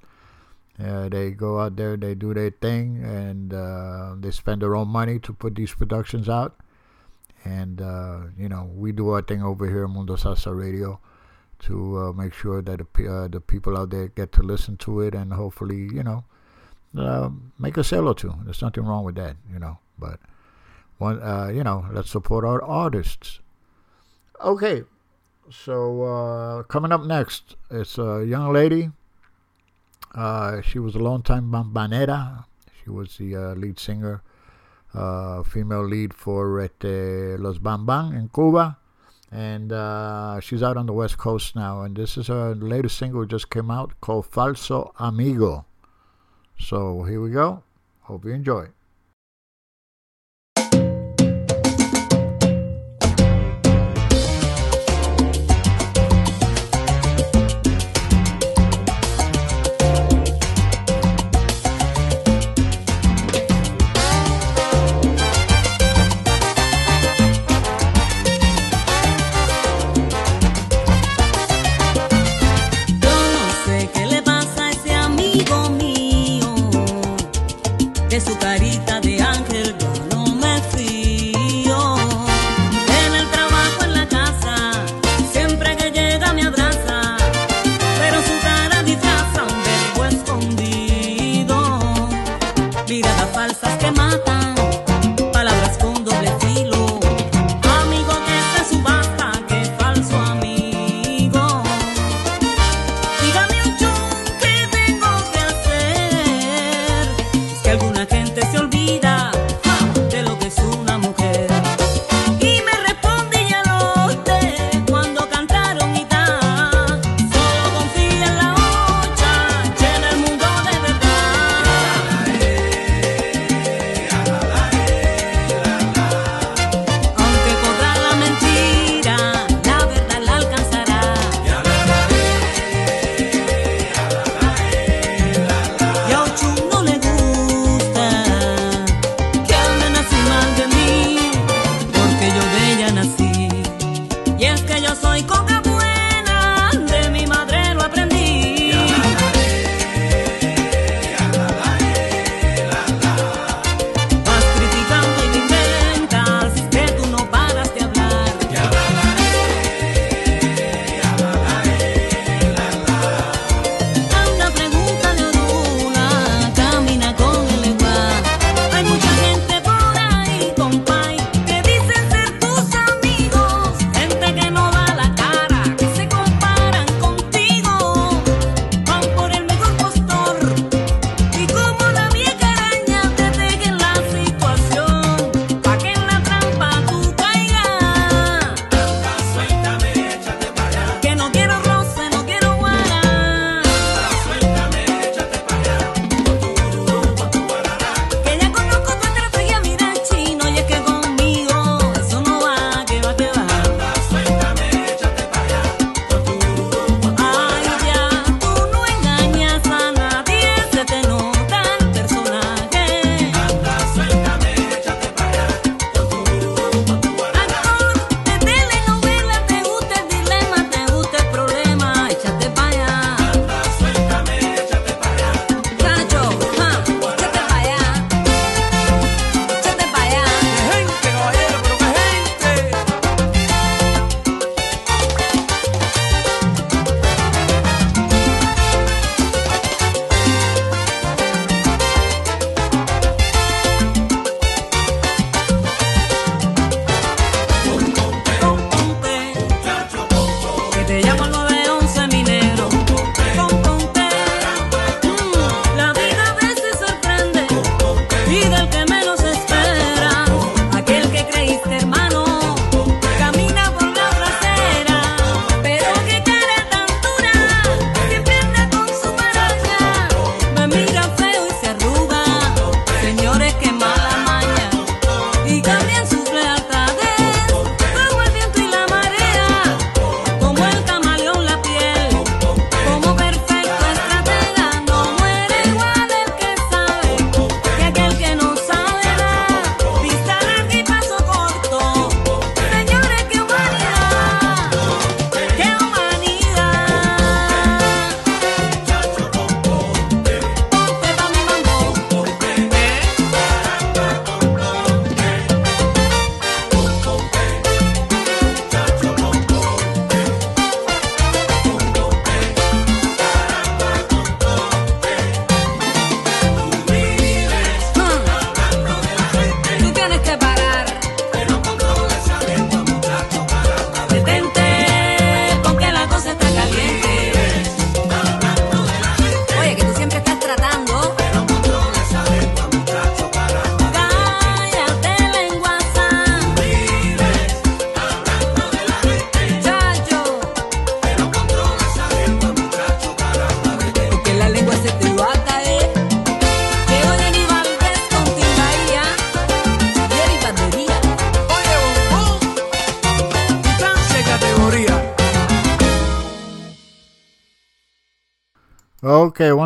They 0.79 1.31
go 1.31 1.59
out 1.59 1.75
there, 1.75 1.97
they 1.97 2.15
do 2.15 2.33
their 2.33 2.51
thing, 2.51 3.03
and 3.03 3.53
uh, 3.53 4.15
they 4.17 4.31
spend 4.31 4.61
their 4.61 4.75
own 4.77 4.87
money 4.87 5.19
to 5.19 5.33
put 5.33 5.55
these 5.55 5.73
productions 5.73 6.29
out. 6.29 6.55
And 7.43 7.81
uh, 7.81 8.19
you 8.37 8.47
know, 8.47 8.69
we 8.73 8.91
do 8.93 9.09
our 9.09 9.21
thing 9.21 9.43
over 9.43 9.67
here 9.67 9.87
Mundo 9.87 10.15
Salsa 10.15 10.57
Radio 10.57 10.99
to 11.59 11.97
uh, 11.97 12.11
make 12.13 12.33
sure 12.33 12.61
that 12.61 12.79
the, 12.93 13.13
uh, 13.13 13.27
the 13.27 13.41
people 13.41 13.77
out 13.77 13.89
there 13.89 14.07
get 14.07 14.31
to 14.33 14.41
listen 14.41 14.77
to 14.77 15.01
it, 15.01 15.13
and 15.13 15.33
hopefully, 15.33 15.89
you 15.91 16.03
know, 16.03 16.23
uh, 16.97 17.29
make 17.57 17.75
a 17.75 17.83
sale 17.83 18.07
or 18.07 18.15
two. 18.15 18.33
There's 18.45 18.61
nothing 18.61 18.85
wrong 18.85 19.03
with 19.03 19.15
that, 19.15 19.35
you 19.51 19.59
know. 19.59 19.79
But 19.97 20.19
one, 20.97 21.17
you 21.53 21.63
know, 21.63 21.85
let's 21.91 22.09
support 22.09 22.45
our 22.45 22.63
artists. 22.63 23.41
Okay, 24.39 24.83
so 25.51 26.65
coming 26.69 26.93
up 26.93 27.03
next, 27.03 27.57
it's 27.69 27.97
a 27.97 28.25
young 28.25 28.53
lady. 28.53 28.91
Uh, 30.13 30.61
she 30.61 30.79
was 30.79 30.95
a 30.95 30.99
longtime 30.99 31.51
vanvanera. 31.51 32.45
She 32.83 32.89
was 32.89 33.17
the 33.17 33.35
uh, 33.35 33.53
lead 33.55 33.79
singer, 33.79 34.21
uh, 34.93 35.43
female 35.43 35.85
lead 35.85 36.13
for 36.13 36.59
at, 36.59 36.83
uh, 36.83 37.37
Los 37.37 37.57
Van 37.57 37.85
Van 37.85 38.13
in 38.13 38.29
Cuba. 38.29 38.77
And 39.31 39.71
uh, 39.71 40.39
she's 40.39 40.63
out 40.63 40.75
on 40.77 40.87
the 40.87 40.93
West 40.93 41.17
Coast 41.17 41.55
now. 41.55 41.81
And 41.81 41.95
this 41.95 42.17
is 42.17 42.27
her 42.27 42.55
latest 42.55 42.97
single 42.97 43.25
just 43.25 43.49
came 43.51 43.69
out 43.69 43.93
called 44.01 44.29
Falso 44.31 44.91
Amigo. 44.97 45.65
So 46.57 47.03
here 47.03 47.21
we 47.21 47.29
go. 47.29 47.63
Hope 48.01 48.25
you 48.25 48.31
enjoy. 48.31 48.69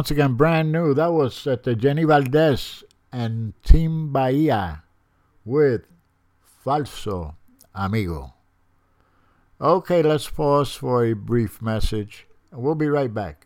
Once 0.03 0.11
again, 0.11 0.34
brand 0.34 0.69
new. 0.69 0.93
That 0.93 1.13
was 1.13 1.47
at 1.47 1.63
the 1.63 1.77
Jenny 1.77 2.03
Valdez 2.03 2.84
and 3.09 3.53
Team 3.63 4.11
Bahia 4.11 4.84
with 5.45 5.84
Falso 6.65 7.35
Amigo. 7.73 8.34
Okay, 9.61 10.03
let's 10.03 10.30
pause 10.30 10.75
for 10.75 11.05
a 11.05 11.13
brief 11.13 11.61
message. 11.61 12.27
We'll 12.51 12.75
be 12.75 12.89
right 12.89 13.13
back. 13.13 13.43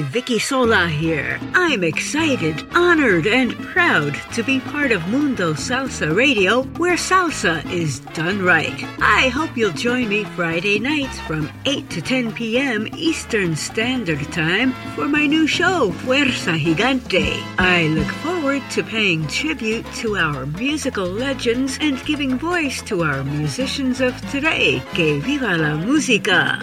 Vicky 0.00 0.38
Sola 0.38 0.88
here. 0.88 1.38
I'm 1.52 1.84
excited, 1.84 2.64
honored, 2.74 3.26
and 3.26 3.52
proud 3.58 4.14
to 4.32 4.42
be 4.42 4.60
part 4.60 4.92
of 4.92 5.06
Mundo 5.08 5.52
Salsa 5.52 6.16
Radio, 6.16 6.62
where 6.78 6.96
salsa 6.96 7.62
is 7.70 8.00
done 8.14 8.42
right. 8.42 8.72
I 9.00 9.28
hope 9.28 9.56
you'll 9.56 9.72
join 9.72 10.08
me 10.08 10.24
Friday 10.24 10.78
nights 10.78 11.20
from 11.20 11.50
8 11.66 11.90
to 11.90 12.00
10 12.00 12.32
p.m. 12.32 12.88
Eastern 12.96 13.54
Standard 13.54 14.22
Time 14.32 14.72
for 14.94 15.08
my 15.08 15.26
new 15.26 15.46
show, 15.46 15.90
Fuerza 15.90 16.58
Gigante. 16.58 17.42
I 17.58 17.88
look 17.88 18.08
forward 18.24 18.62
to 18.70 18.82
paying 18.82 19.26
tribute 19.26 19.84
to 19.96 20.16
our 20.16 20.46
musical 20.46 21.06
legends 21.06 21.76
and 21.80 22.02
giving 22.06 22.38
voice 22.38 22.80
to 22.82 23.02
our 23.02 23.22
musicians 23.24 24.00
of 24.00 24.18
today. 24.30 24.80
Que 24.94 25.20
viva 25.20 25.58
la 25.58 25.76
música! 25.76 26.62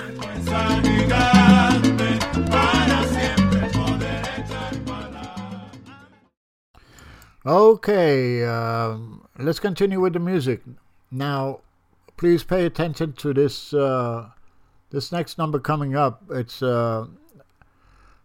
Okay, 7.50 8.46
um, 8.46 9.26
let's 9.40 9.60
continue 9.60 10.00
with 10.00 10.14
the 10.14 10.20
music. 10.20 10.62
Now, 11.10 11.62
please 12.16 12.44
pay 12.44 12.64
attention 12.64 13.14
to 13.14 13.34
this 13.34 13.74
uh, 13.74 14.30
this 14.92 15.12
next 15.12 15.40
number 15.40 15.58
coming 15.58 15.96
up. 15.96 16.22
It's 16.30 16.62
uh, 16.62 17.08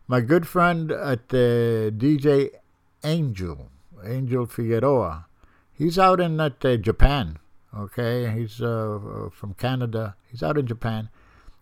my 0.07 0.21
good 0.21 0.47
friend 0.47 0.93
at 0.93 1.31
the 1.31 1.91
DJ 1.97 2.51
Angel, 3.03 3.71
Angel 4.05 4.45
Figueroa. 4.45 5.25
He's 5.73 5.99
out 5.99 6.21
in 6.21 6.39
at 6.39 6.63
uh, 6.63 6.77
Japan. 6.77 7.39
Okay, 7.75 8.31
he's 8.31 8.61
uh, 8.61 9.31
from 9.33 9.55
Canada. 9.55 10.17
He's 10.31 10.43
out 10.43 10.59
in 10.59 10.67
Japan, 10.67 11.09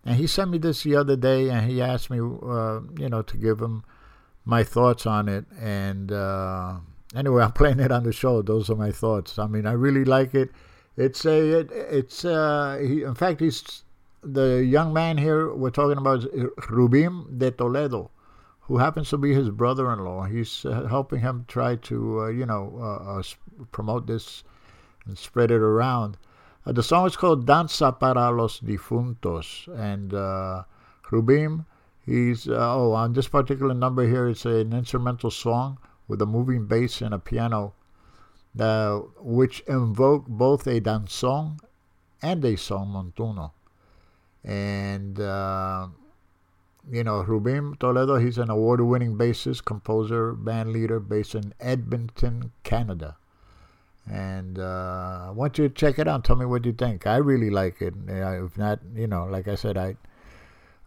and 0.03 0.17
he 0.17 0.27
sent 0.27 0.51
me 0.51 0.57
this 0.57 0.83
the 0.83 0.97
other 0.97 1.15
day, 1.15 1.49
and 1.49 1.71
he 1.71 1.81
asked 1.81 2.09
me, 2.09 2.19
uh, 2.19 2.81
you 2.99 3.07
know, 3.07 3.21
to 3.21 3.37
give 3.37 3.61
him 3.61 3.85
my 4.43 4.65
thoughts 4.65 5.05
on 5.05 5.29
it, 5.29 5.45
and 5.57 6.11
uh, 6.11 6.79
anyway, 7.15 7.43
I'm 7.43 7.51
playing 7.51 7.79
it 7.79 7.91
on 7.91 8.03
the 8.03 8.13
show. 8.13 8.41
Those 8.41 8.69
are 8.69 8.75
my 8.75 8.91
thoughts. 8.91 9.39
I 9.39 9.47
mean, 9.47 9.65
I 9.65 9.73
really 9.73 10.05
like 10.05 10.33
it. 10.35 10.49
It's 10.95 11.25
a, 11.25 11.59
it, 11.59 11.71
it's, 11.71 12.25
uh, 12.25 12.79
he, 12.81 13.03
in 13.03 13.15
fact, 13.15 13.39
he's 13.39 13.83
the 14.23 14.63
young 14.63 14.93
man 14.93 15.17
here 15.17 15.53
we're 15.53 15.69
talking 15.69 15.97
about 15.97 16.19
is 16.19 16.25
Rubim 16.69 17.37
de 17.37 17.51
Toledo, 17.51 18.11
who 18.61 18.77
happens 18.77 19.09
to 19.09 19.17
be 19.17 19.33
his 19.33 19.49
brother-in-law. 19.49 20.25
He's 20.25 20.65
uh, 20.65 20.87
helping 20.87 21.19
him 21.19 21.45
try 21.47 21.75
to, 21.77 22.21
uh, 22.21 22.27
you 22.27 22.45
know, 22.45 22.77
uh, 22.79 23.19
uh, 23.19 23.23
promote 23.71 24.07
this 24.07 24.43
and 25.05 25.17
spread 25.17 25.51
it 25.51 25.61
around. 25.61 26.17
Uh, 26.65 26.71
the 26.71 26.83
song 26.83 27.05
is 27.07 27.17
called 27.17 27.45
Danza 27.45 27.91
para 27.91 28.31
los 28.31 28.59
Difuntos, 28.61 29.67
and 29.77 30.13
uh, 30.13 30.63
Rubim, 31.11 31.65
he's, 32.05 32.47
oh, 32.47 32.93
on 32.93 33.13
this 33.13 33.27
particular 33.27 33.73
number 33.73 34.07
here, 34.07 34.29
it's 34.29 34.45
an 34.45 34.71
instrumental 34.71 35.31
song 35.31 35.77
with 36.13 36.21
a 36.21 36.27
moving 36.27 36.67
bass 36.67 37.01
and 37.01 37.11
a 37.11 37.17
piano, 37.17 37.73
uh, 38.59 38.99
which 39.17 39.61
invoke 39.61 40.27
both 40.27 40.67
a 40.67 40.79
danzón 40.79 41.57
and 42.21 42.45
a 42.45 42.55
son 42.55 42.87
montuno. 42.93 43.49
And, 44.43 45.19
uh, 45.19 45.87
you 46.91 47.03
know, 47.03 47.23
Rubim 47.23 47.79
Toledo, 47.79 48.17
he's 48.17 48.37
an 48.37 48.51
award 48.51 48.81
winning 48.81 49.17
bassist, 49.17 49.65
composer, 49.65 50.33
band 50.33 50.71
leader 50.71 50.99
based 50.99 51.33
in 51.33 51.55
Edmonton, 51.59 52.51
Canada. 52.61 53.17
And 54.07 54.59
uh, 54.59 55.29
I 55.29 55.31
want 55.31 55.57
you 55.57 55.67
to 55.67 55.73
check 55.73 55.97
it 55.97 56.07
out. 56.07 56.23
Tell 56.25 56.35
me 56.35 56.45
what 56.45 56.63
you 56.63 56.73
think. 56.73 57.07
I 57.07 57.17
really 57.17 57.49
like 57.49 57.81
it. 57.81 57.95
If 58.07 58.55
not, 58.55 58.81
you 58.93 59.07
know, 59.07 59.23
like 59.25 59.47
I 59.47 59.55
said, 59.55 59.77
I 59.77 59.95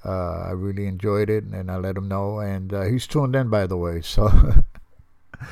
uh, 0.05 0.45
I 0.49 0.51
really 0.51 0.87
enjoyed 0.87 1.31
it, 1.31 1.43
and 1.45 1.71
I 1.71 1.79
let 1.79 1.97
him 1.97 2.07
know. 2.07 2.39
And 2.39 2.73
uh, 2.73 2.83
he's 2.83 3.07
tuned 3.07 3.35
in, 3.35 3.49
by 3.49 3.67
the 3.67 3.77
way. 3.77 4.03
So 4.03 4.31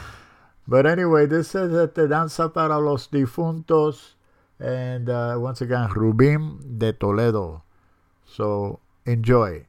But 0.66 0.86
anyway, 0.86 1.26
this 1.26 1.54
is 1.54 1.74
at 1.74 1.94
the 1.94 2.08
Danza 2.08 2.48
para 2.48 2.78
los 2.78 3.08
Difuntos, 3.08 4.14
and 4.58 5.10
uh, 5.10 5.36
once 5.38 5.60
again, 5.60 5.90
Rubim 5.90 6.78
de 6.78 6.92
Toledo. 6.94 7.62
So 8.24 8.80
enjoy. 9.04 9.66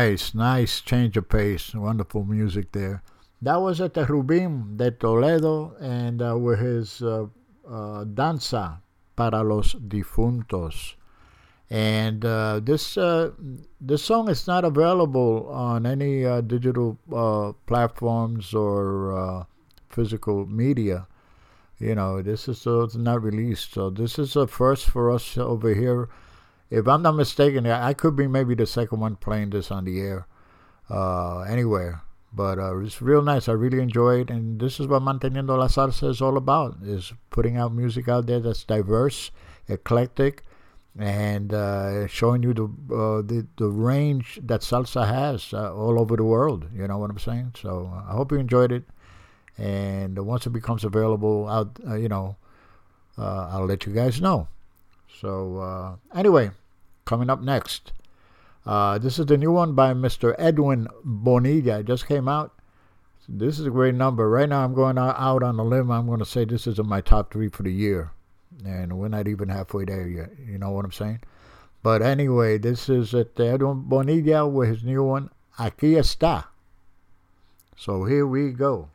Nice, 0.00 0.34
nice 0.34 0.80
change 0.80 1.16
of 1.18 1.28
pace. 1.28 1.74
Wonderful 1.74 2.24
music 2.24 2.72
there. 2.72 3.02
That 3.42 3.56
was 3.56 3.80
at 3.80 3.92
the 3.94 4.06
Rubim 4.06 4.76
de 4.76 4.90
Toledo 4.90 5.74
and 5.80 6.22
uh, 6.22 6.38
with 6.38 6.58
his 6.58 7.02
uh, 7.02 7.26
uh, 7.68 8.04
Danza 8.04 8.80
para 9.16 9.42
los 9.42 9.74
Difuntos. 9.74 10.94
And 11.68 12.24
uh, 12.24 12.60
this 12.62 12.96
uh, 12.96 13.30
this 13.80 14.02
song 14.02 14.28
is 14.30 14.46
not 14.46 14.64
available 14.64 15.48
on 15.52 15.86
any 15.86 16.24
uh, 16.24 16.40
digital 16.40 16.98
platforms 17.66 18.54
or 18.54 19.46
physical 19.90 20.46
media. 20.46 21.06
You 21.78 21.94
know, 21.94 22.22
this 22.22 22.48
is 22.48 22.66
it's 22.66 22.96
not 22.96 23.22
released. 23.22 23.74
So 23.74 23.90
this 23.90 24.18
is 24.18 24.34
a 24.34 24.46
first 24.46 24.86
for 24.90 25.10
us 25.10 25.36
over 25.38 25.74
here. 25.74 26.08
If 26.70 26.86
I'm 26.86 27.02
not 27.02 27.16
mistaken, 27.16 27.66
I 27.66 27.92
could 27.94 28.14
be 28.14 28.28
maybe 28.28 28.54
the 28.54 28.66
second 28.66 29.00
one 29.00 29.16
playing 29.16 29.50
this 29.50 29.70
on 29.70 29.84
the 29.84 30.00
air 30.00 30.26
uh, 30.88 31.40
anywhere. 31.40 32.02
But 32.32 32.60
uh, 32.60 32.78
it's 32.78 33.02
real 33.02 33.22
nice. 33.22 33.48
I 33.48 33.52
really 33.52 33.80
enjoy 33.80 34.20
it, 34.20 34.30
and 34.30 34.60
this 34.60 34.78
is 34.78 34.86
what 34.86 35.02
Manteniendo 35.02 35.58
la 35.58 35.66
Salsa 35.66 36.08
is 36.08 36.22
all 36.22 36.36
about: 36.36 36.76
is 36.84 37.12
putting 37.30 37.56
out 37.56 37.74
music 37.74 38.08
out 38.08 38.26
there 38.26 38.38
that's 38.38 38.62
diverse, 38.62 39.32
eclectic, 39.66 40.44
and 40.96 41.52
uh, 41.52 42.06
showing 42.06 42.44
you 42.44 42.54
the, 42.54 42.64
uh, 42.94 43.22
the 43.22 43.46
the 43.56 43.66
range 43.66 44.38
that 44.44 44.60
salsa 44.60 45.08
has 45.08 45.52
uh, 45.52 45.74
all 45.74 46.00
over 46.00 46.16
the 46.16 46.22
world. 46.24 46.66
You 46.72 46.86
know 46.86 46.98
what 46.98 47.10
I'm 47.10 47.18
saying? 47.18 47.54
So 47.60 47.90
uh, 47.92 48.12
I 48.12 48.12
hope 48.12 48.30
you 48.30 48.38
enjoyed 48.38 48.70
it, 48.70 48.84
and 49.58 50.16
once 50.24 50.46
it 50.46 50.50
becomes 50.50 50.84
available 50.84 51.48
out, 51.48 51.80
you 51.98 52.08
know, 52.08 52.36
I'll 53.18 53.66
let 53.66 53.86
you 53.86 53.92
guys 53.92 54.20
know. 54.20 54.46
So 55.20 55.98
anyway, 56.14 56.52
coming 57.10 57.28
up 57.28 57.42
next. 57.42 57.92
Uh, 58.64 58.96
this 58.96 59.18
is 59.18 59.26
the 59.26 59.36
new 59.36 59.50
one 59.50 59.74
by 59.74 59.92
Mr. 59.92 60.32
Edwin 60.38 60.86
Bonilla. 61.04 61.80
It 61.80 61.86
just 61.86 62.06
came 62.06 62.28
out. 62.28 62.54
This 63.28 63.58
is 63.58 63.66
a 63.66 63.70
great 63.70 63.96
number. 63.96 64.30
Right 64.30 64.48
now, 64.48 64.64
I'm 64.64 64.74
going 64.74 64.96
out 64.96 65.42
on 65.42 65.58
a 65.58 65.64
limb. 65.64 65.90
I'm 65.90 66.06
going 66.06 66.20
to 66.20 66.24
say 66.24 66.44
this 66.44 66.68
is 66.68 66.78
in 66.78 66.86
my 66.86 67.00
top 67.00 67.32
three 67.32 67.48
for 67.48 67.64
the 67.64 67.72
year. 67.72 68.12
And 68.64 68.96
we're 68.96 69.08
not 69.08 69.26
even 69.26 69.48
halfway 69.48 69.86
there 69.86 70.06
yet. 70.06 70.30
You 70.46 70.58
know 70.58 70.70
what 70.70 70.84
I'm 70.84 70.92
saying? 70.92 71.20
But 71.82 72.00
anyway, 72.00 72.58
this 72.58 72.88
is 72.88 73.12
at 73.12 73.38
Edwin 73.40 73.88
Bonilla 73.88 74.46
with 74.46 74.68
his 74.68 74.84
new 74.84 75.02
one, 75.02 75.30
Aquí 75.58 75.96
está. 75.96 76.44
So 77.76 78.04
here 78.04 78.26
we 78.26 78.52
go. 78.52 78.88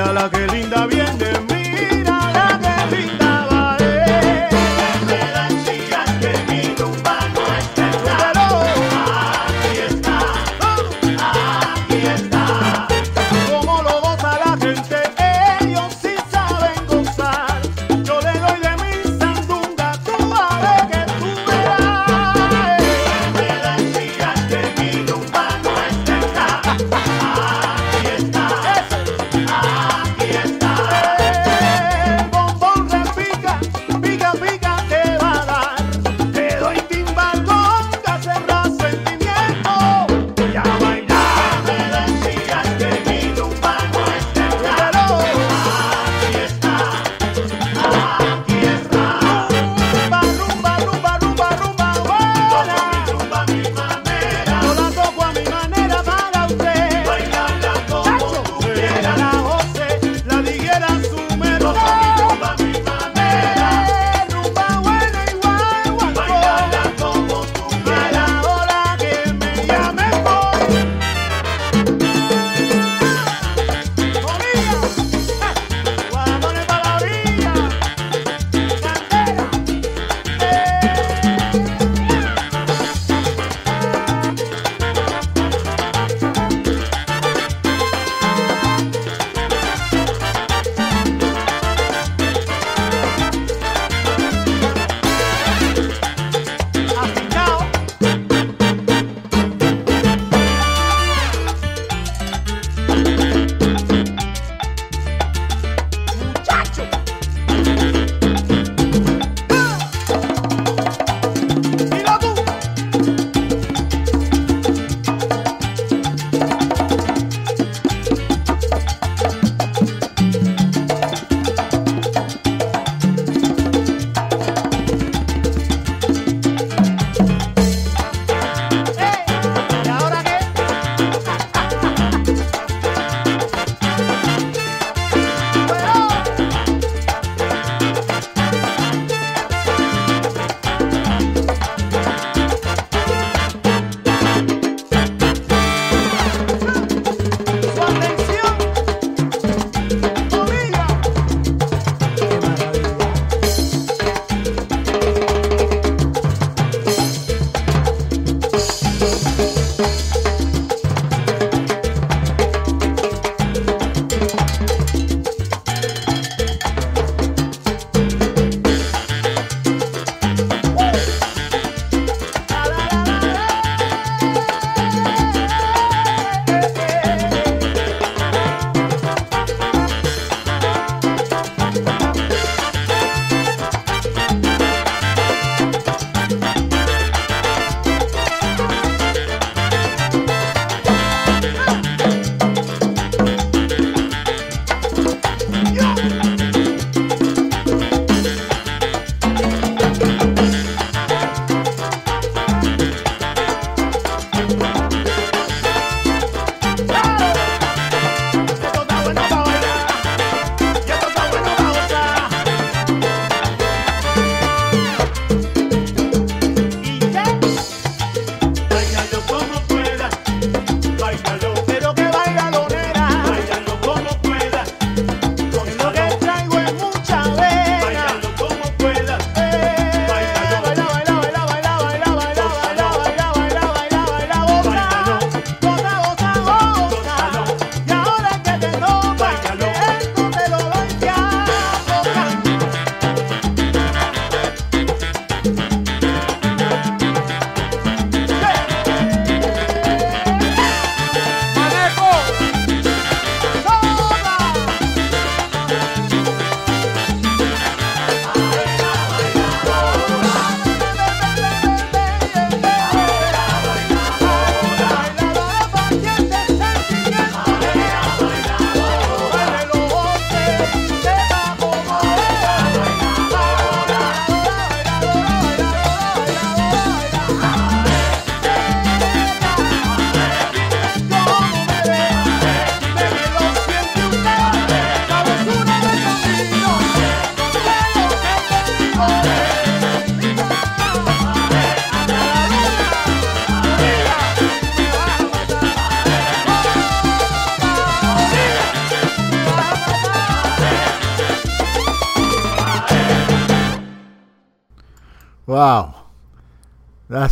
Mira 0.00 0.14
la 0.14 0.30
que 0.30 0.49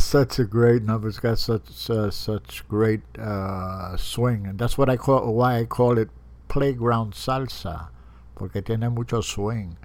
such 0.08 0.38
a 0.38 0.44
great 0.44 0.82
number. 0.82 1.08
It's 1.08 1.20
got 1.20 1.38
such 1.38 1.90
uh, 1.90 2.10
such 2.10 2.66
great 2.66 3.02
uh, 3.18 3.94
swing, 3.98 4.46
and 4.46 4.58
that's 4.58 4.78
what 4.78 4.88
I 4.88 4.96
call 4.96 5.34
why 5.34 5.58
I 5.58 5.64
call 5.66 5.98
it 5.98 6.08
playground 6.48 7.12
salsa, 7.12 7.88
porque 8.34 8.64
tiene 8.64 8.88
mucho 8.88 9.20
swing. 9.20 9.76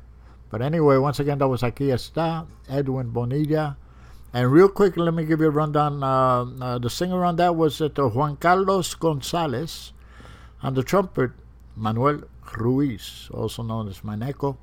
But 0.50 0.62
anyway, 0.62 0.98
once 0.98 1.20
again, 1.20 1.40
that 1.40 1.48
was 1.50 1.62
Aquí 1.62 1.92
Está, 1.92 2.48
Edwin 2.70 3.10
Bonilla. 3.10 3.76
And 4.32 4.52
real 4.52 4.70
quick, 4.70 4.96
let 4.96 5.14
me 5.14 5.26
give 5.26 5.42
you 5.42 5.48
a 5.48 5.52
rundown. 5.52 6.02
Uh, 6.02 6.46
uh, 6.62 6.78
the 6.80 6.90
singer 6.90 7.26
on 7.26 7.36
that 7.36 7.56
was 7.56 7.82
uh, 7.82 7.90
Juan 7.90 8.38
Carlos 8.38 8.96
Gonzalez, 8.96 9.92
and 10.62 10.76
the 10.76 10.84
trumpet, 10.84 11.32
Manuel 11.76 12.22
Ruiz, 12.58 13.30
also 13.34 13.62
known 13.62 13.90
as 13.90 14.00
Maneco. 14.00 14.56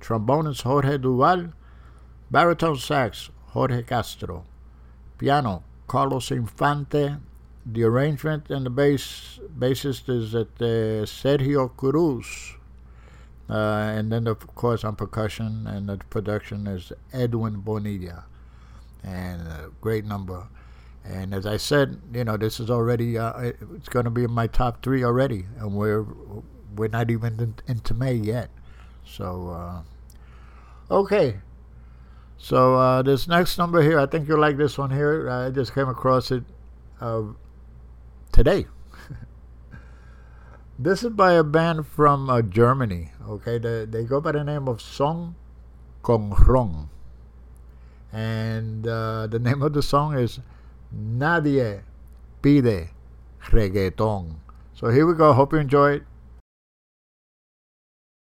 Trombonist, 0.00 0.62
Jorge 0.62 0.96
Duval. 0.96 1.52
Baritone 2.30 2.76
sax, 2.76 3.30
Jorge 3.48 3.82
Castro. 3.82 4.44
Piano, 5.18 5.64
Carlos 5.88 6.30
Infante. 6.30 7.16
The 7.66 7.84
arrangement 7.84 8.48
and 8.48 8.64
the 8.64 8.70
bass 8.70 9.40
bassist 9.58 10.08
is 10.08 10.34
at 10.34 10.48
uh, 10.60 11.04
Sergio 11.04 11.68
Cruz. 11.76 12.54
Uh, 13.50 13.92
and 13.96 14.10
then, 14.12 14.26
of 14.26 14.46
course, 14.54 14.84
on 14.84 14.96
percussion 14.96 15.66
and 15.66 15.88
the 15.88 15.98
production 16.08 16.66
is 16.66 16.92
Edwin 17.12 17.60
Bonilla. 17.60 18.24
And 19.02 19.42
a 19.42 19.70
great 19.80 20.04
number. 20.04 20.46
And 21.04 21.34
as 21.34 21.46
I 21.46 21.56
said, 21.56 22.00
you 22.12 22.24
know, 22.24 22.36
this 22.36 22.60
is 22.60 22.70
already, 22.70 23.18
uh, 23.18 23.52
it's 23.74 23.88
going 23.88 24.04
to 24.04 24.10
be 24.10 24.24
in 24.24 24.30
my 24.30 24.46
top 24.46 24.82
three 24.82 25.04
already. 25.04 25.46
And 25.58 25.74
we're, 25.74 26.06
we're 26.76 26.88
not 26.88 27.10
even 27.10 27.40
in, 27.40 27.54
into 27.66 27.92
May 27.94 28.14
yet. 28.14 28.50
So, 29.04 29.48
uh, 29.50 30.94
okay. 30.94 31.38
So 32.38 32.76
uh, 32.76 33.02
this 33.02 33.26
next 33.26 33.58
number 33.58 33.82
here, 33.82 33.98
I 33.98 34.06
think 34.06 34.28
you'll 34.28 34.40
like 34.40 34.56
this 34.56 34.78
one 34.78 34.90
here. 34.90 35.28
I 35.28 35.50
just 35.50 35.74
came 35.74 35.88
across 35.88 36.30
it 36.30 36.44
uh, 37.00 37.22
today. 38.32 38.66
this 40.78 41.02
is 41.02 41.10
by 41.10 41.32
a 41.32 41.42
band 41.42 41.86
from 41.86 42.30
uh, 42.30 42.42
Germany. 42.42 43.10
Okay, 43.28 43.58
they, 43.58 43.84
they 43.84 44.04
go 44.04 44.20
by 44.20 44.32
the 44.32 44.44
name 44.44 44.68
of 44.68 44.80
Song 44.80 45.34
Kong 46.02 46.30
Rong, 46.46 46.88
and 48.12 48.86
uh, 48.86 49.26
the 49.26 49.40
name 49.40 49.60
of 49.60 49.72
the 49.72 49.82
song 49.82 50.16
is 50.16 50.38
Nadie 50.94 51.82
Pide 52.40 52.90
Reggaeton. 53.50 54.36
So 54.74 54.88
here 54.90 55.06
we 55.06 55.14
go. 55.14 55.32
Hope 55.32 55.52
you 55.52 55.58
enjoy 55.58 56.00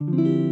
it. 0.00 0.43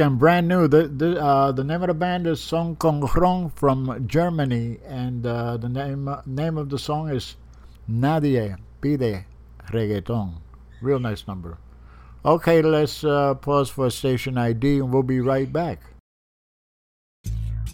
Again, 0.00 0.16
brand 0.16 0.48
new. 0.48 0.66
The 0.66 0.88
the 0.88 1.20
uh, 1.20 1.52
the 1.52 1.62
name 1.62 1.82
of 1.82 1.88
the 1.88 1.94
band 1.94 2.26
is 2.26 2.40
Song 2.40 2.76
Kong 2.76 3.08
Rong 3.14 3.50
from 3.50 4.06
Germany, 4.06 4.78
and 4.86 5.26
uh, 5.26 5.58
the 5.58 5.68
name 5.68 6.08
name 6.24 6.56
of 6.56 6.70
the 6.70 6.78
song 6.78 7.10
is 7.10 7.36
Nadie 7.88 8.56
Pide 8.80 9.26
Reggaeton. 9.68 10.40
Real 10.80 10.98
nice 10.98 11.26
number. 11.26 11.58
Okay, 12.24 12.62
let's 12.62 13.04
uh, 13.04 13.34
pause 13.34 13.68
for 13.68 13.90
station 13.90 14.38
ID, 14.38 14.78
and 14.78 14.92
we'll 14.92 15.02
be 15.02 15.20
right 15.20 15.52
back. 15.52 15.80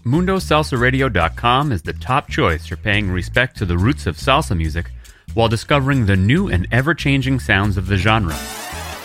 MundoSalsaRadio.com 0.04 1.72
is 1.72 1.82
the 1.82 1.92
top 1.92 2.28
choice 2.28 2.66
for 2.66 2.76
paying 2.76 3.10
respect 3.10 3.56
to 3.58 3.64
the 3.64 3.76
roots 3.76 4.06
of 4.06 4.16
salsa 4.16 4.56
music 4.56 4.90
while 5.34 5.48
discovering 5.48 6.06
the 6.06 6.16
new 6.16 6.48
and 6.48 6.66
ever 6.70 6.94
changing 6.94 7.40
sounds 7.40 7.76
of 7.76 7.88
the 7.88 7.96
genre. 7.96 8.36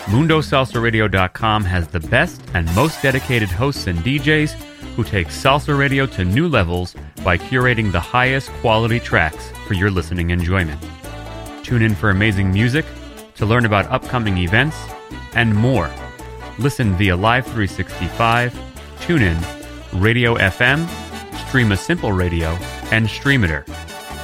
MundoSalsaRadio.com 0.06 1.64
has 1.64 1.86
the 1.86 2.00
best 2.00 2.42
and 2.54 2.72
most 2.74 3.00
dedicated 3.02 3.48
hosts 3.48 3.86
and 3.86 3.98
DJs 4.00 4.52
who 4.96 5.04
take 5.04 5.28
salsa 5.28 5.78
radio 5.78 6.06
to 6.06 6.24
new 6.24 6.48
levels 6.48 6.94
by 7.24 7.38
curating 7.38 7.92
the 7.92 8.00
highest 8.00 8.50
quality 8.60 8.98
tracks 8.98 9.50
for 9.66 9.74
your 9.74 9.90
listening 9.90 10.30
enjoyment. 10.30 10.82
Tune 11.62 11.82
in 11.82 11.94
for 11.94 12.10
amazing 12.10 12.52
music, 12.52 12.84
to 13.36 13.46
learn 13.46 13.64
about 13.64 13.86
upcoming 13.86 14.38
events, 14.38 14.76
and 15.34 15.54
more. 15.54 15.90
Listen 16.58 16.94
via 16.96 17.16
Live 17.16 17.44
365, 17.46 18.52
TuneIn, 19.00 20.00
Radio 20.02 20.34
FM, 20.36 20.86
Stream 21.46 21.72
a 21.72 21.76
Simple 21.76 22.12
Radio, 22.12 22.50
and 22.90 23.06
Streamiter. 23.06 23.64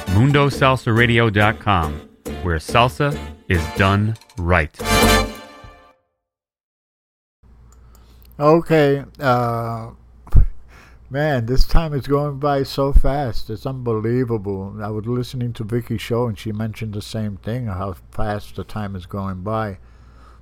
MundoSalsaRadio.com, 0.07 1.93
where 2.43 2.57
salsa 2.57 3.17
is 3.47 3.65
done 3.77 4.15
right. 4.37 4.77
Okay, 8.39 9.03
uh, 9.19 9.89
man, 11.09 11.45
this 11.45 11.67
time 11.67 11.93
is 11.93 12.07
going 12.07 12.39
by 12.39 12.63
so 12.63 12.93
fast. 12.93 13.49
It's 13.49 13.65
unbelievable. 13.65 14.77
I 14.81 14.87
was 14.91 15.05
listening 15.05 15.51
to 15.53 15.65
Vicky's 15.65 15.99
show, 15.99 16.25
and 16.25 16.39
she 16.39 16.53
mentioned 16.53 16.93
the 16.93 17.01
same 17.01 17.35
thing 17.35 17.65
how 17.65 17.97
fast 18.11 18.55
the 18.55 18.63
time 18.63 18.95
is 18.95 19.05
going 19.05 19.41
by. 19.41 19.79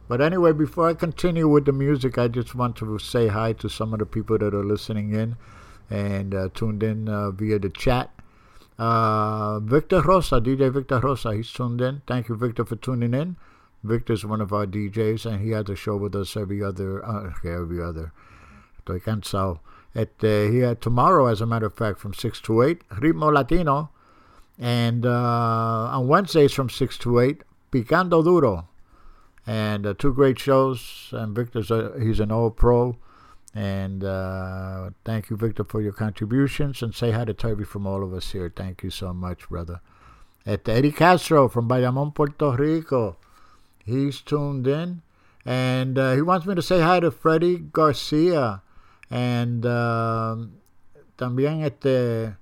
But 0.07 0.22
anyway, 0.22 0.52
before 0.52 0.88
I 0.88 0.94
continue 0.94 1.48
with 1.48 1.65
the 1.65 1.72
music, 1.72 2.19
I 2.19 2.28
just 2.28 2.53
want 2.53 2.76
to 2.76 2.99
say 2.99 3.30
hi 3.30 3.53
to 3.53 3.68
some 3.68 3.94
of 3.94 3.99
the 3.99 4.06
people 4.06 4.38
that 4.38 4.53
are 4.53 4.64
listening 4.64 5.15
in 5.15 5.36
and 5.90 6.36
uh, 6.36 6.49
tuned 6.53 6.84
in 6.84 7.10
uh, 7.10 7.32
via 7.32 7.57
the 7.57 7.69
chat. 7.69 8.11
Uh, 8.78 9.60
Victor 9.61 10.03
Rosa, 10.03 10.40
DJ 10.40 10.72
Victor 10.72 10.99
Rosa, 10.99 11.34
he's 11.36 11.52
tuned 11.52 11.82
in. 11.82 12.03
Thank 12.06 12.30
you, 12.30 12.36
Victor, 12.36 12.64
for 12.64 12.76
tuning 12.76 13.15
in. 13.15 13.38
Victor's 13.84 14.26
one 14.26 14.41
of 14.41 14.52
our 14.52 14.66
DJs, 14.66 15.26
and 15.26 15.41
he 15.41 15.52
has 15.52 15.70
a 15.70 15.76
show 15.76 15.95
with 15.95 16.16
us 16.16 16.36
every 16.36 16.64
other, 16.64 17.06
uh, 17.06 17.32
every 17.44 17.82
other. 17.82 18.12
Estoy 18.82 19.02
cansado. 19.02 19.60
At, 19.95 20.24
uh, 20.24 20.52
he 20.52 20.60
had 20.60 20.82
tomorrow, 20.82 21.28
as 21.28 21.41
a 21.41 21.45
matter 21.45 21.66
of 21.66 21.74
fact, 21.74 21.99
from 21.99 22.14
6 22.14 22.41
to 22.41 22.62
8, 22.62 22.88
Ritmo 22.90 23.34
Latino. 23.34 23.90
And 24.60 25.06
uh, 25.06 25.90
on 25.91 26.08
Wednesdays 26.08 26.54
from 26.54 26.70
6 26.70 26.98
to 26.99 27.20
8, 27.20 27.44
Picando 27.72 28.24
Duro. 28.24 28.68
And 29.45 29.86
uh, 29.86 29.94
two 29.98 30.14
great 30.14 30.40
shows. 30.40 31.10
And 31.12 31.36
Victor's 31.36 31.72
a, 31.72 31.94
he's 31.99 32.20
an 32.20 32.32
old 32.32 32.58
pro. 32.58 32.98
And 33.56 34.04
uh, 34.04 34.91
thank 35.04 35.30
you, 35.30 35.38
Victor, 35.38 35.64
for 35.64 35.82
your 35.82 35.94
contributions. 35.94 36.82
And 36.82 36.94
say 36.94 37.12
hi 37.12 37.26
to 37.26 37.34
Toby 37.34 37.64
from 37.64 37.88
all 37.88 38.04
of 38.04 38.14
us 38.14 38.32
here. 38.32 38.52
Thank 38.56 38.84
you 38.84 38.90
so 38.90 39.14
much, 39.14 39.49
brother. 39.49 39.82
At 40.45 40.68
Eddie 40.70 40.91
Castro 40.91 41.48
from 41.48 41.68
Bayamon, 41.68 42.14
Puerto 42.14 42.52
Rico. 42.52 43.18
He's 43.88 44.22
tuned 44.22 44.68
in. 44.68 45.01
And 45.45 45.97
uh, 45.97 46.14
he 46.14 46.22
wants 46.22 46.45
me 46.45 46.55
to 46.55 46.61
say 46.61 46.81
hi 46.81 46.99
to 46.99 47.09
Freddie 47.09 47.57
Garcia. 47.57 48.61
And 49.09 49.65
um, 49.65 50.57
también 51.18 51.64
este, 51.64 52.35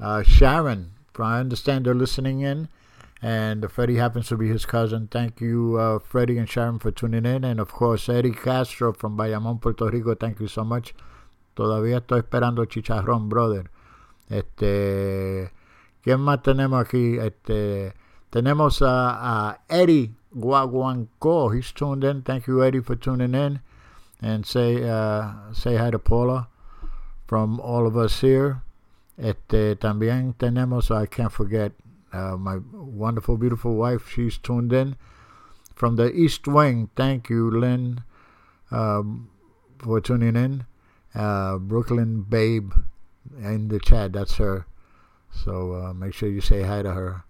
uh, 0.00 0.22
Sharon. 0.22 0.92
I 1.18 1.40
understand 1.40 1.84
they're 1.84 1.94
listening 1.94 2.40
in. 2.40 2.68
And 3.22 3.70
Freddie 3.70 3.96
happens 3.96 4.28
to 4.28 4.36
be 4.36 4.48
his 4.48 4.64
cousin. 4.66 5.08
Thank 5.10 5.40
you, 5.40 5.76
uh, 5.78 5.98
Freddie 5.98 6.38
and 6.38 6.48
Sharon, 6.48 6.78
for 6.78 6.90
tuning 6.90 7.26
in. 7.26 7.44
And 7.44 7.60
of 7.60 7.72
course, 7.72 8.08
Eddie 8.08 8.32
Castro 8.32 8.92
from 8.92 9.16
Bayamón, 9.16 9.60
Puerto 9.60 9.88
Rico. 9.88 10.14
Thank 10.14 10.40
you 10.40 10.48
so 10.48 10.64
much. 10.64 10.94
Todavía 11.54 12.00
estoy 12.00 12.22
esperando 12.22 12.64
chicharrón, 12.66 13.28
brother. 13.28 13.70
Este, 14.28 15.50
¿Quién 16.02 16.20
más 16.20 16.42
tenemos 16.42 16.80
aquí? 16.82 17.18
Este, 17.18 17.94
tenemos 18.30 18.82
a, 18.82 19.48
a 19.48 19.60
Eddie 19.68 20.12
Guaguanco. 20.36 21.54
He's 21.54 21.72
tuned 21.72 22.04
in. 22.04 22.22
Thank 22.22 22.46
you, 22.46 22.62
Eddie, 22.62 22.80
for 22.80 22.96
tuning 22.96 23.34
in. 23.34 23.60
And 24.20 24.46
say 24.46 24.88
uh, 24.88 25.52
say 25.52 25.76
hi 25.76 25.90
to 25.90 25.98
Paula 25.98 26.48
from 27.26 27.60
all 27.60 27.86
of 27.86 27.96
us 27.96 28.20
here. 28.20 28.62
Este, 29.18 29.76
también 29.76 30.34
tenemos, 30.34 30.90
I 30.90 31.06
can't 31.06 31.32
forget, 31.32 31.72
uh, 32.12 32.36
my 32.36 32.58
wonderful, 32.72 33.36
beautiful 33.36 33.74
wife. 33.74 34.10
She's 34.10 34.38
tuned 34.38 34.72
in 34.72 34.96
from 35.74 35.96
the 35.96 36.12
East 36.12 36.46
Wing. 36.46 36.90
Thank 36.96 37.30
you, 37.30 37.50
Lynn, 37.50 38.04
um, 38.70 39.30
for 39.78 40.00
tuning 40.00 40.36
in. 40.36 40.66
Uh, 41.14 41.56
Brooklyn 41.56 42.22
Babe 42.22 42.72
in 43.38 43.68
the 43.68 43.80
chat. 43.80 44.12
That's 44.12 44.36
her. 44.36 44.66
So 45.30 45.74
uh, 45.74 45.92
make 45.92 46.14
sure 46.14 46.28
you 46.28 46.40
say 46.40 46.62
hi 46.62 46.82
to 46.82 46.92
her. 46.92 47.24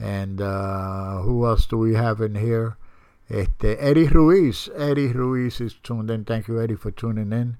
And 0.00 0.40
uh, 0.40 1.20
who 1.22 1.46
else 1.46 1.66
do 1.66 1.76
we 1.76 1.94
have 1.94 2.20
in 2.20 2.34
here? 2.34 2.76
Este, 3.28 3.76
Eddie 3.78 4.08
Ruiz. 4.08 4.68
Eddie 4.74 5.08
Ruiz 5.08 5.60
is 5.60 5.74
tuned 5.82 6.10
in. 6.10 6.24
Thank 6.24 6.48
you, 6.48 6.60
Eddie, 6.60 6.74
for 6.74 6.90
tuning 6.90 7.32
in. 7.32 7.58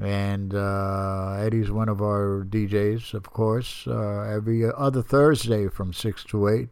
And 0.00 0.54
uh, 0.54 1.36
Eddie's 1.38 1.70
one 1.70 1.88
of 1.88 2.02
our 2.02 2.44
DJs, 2.48 3.14
of 3.14 3.24
course, 3.30 3.86
uh, 3.86 4.20
every 4.22 4.64
other 4.70 5.02
Thursday 5.02 5.68
from 5.68 5.92
6 5.92 6.24
to 6.24 6.48
8. 6.48 6.68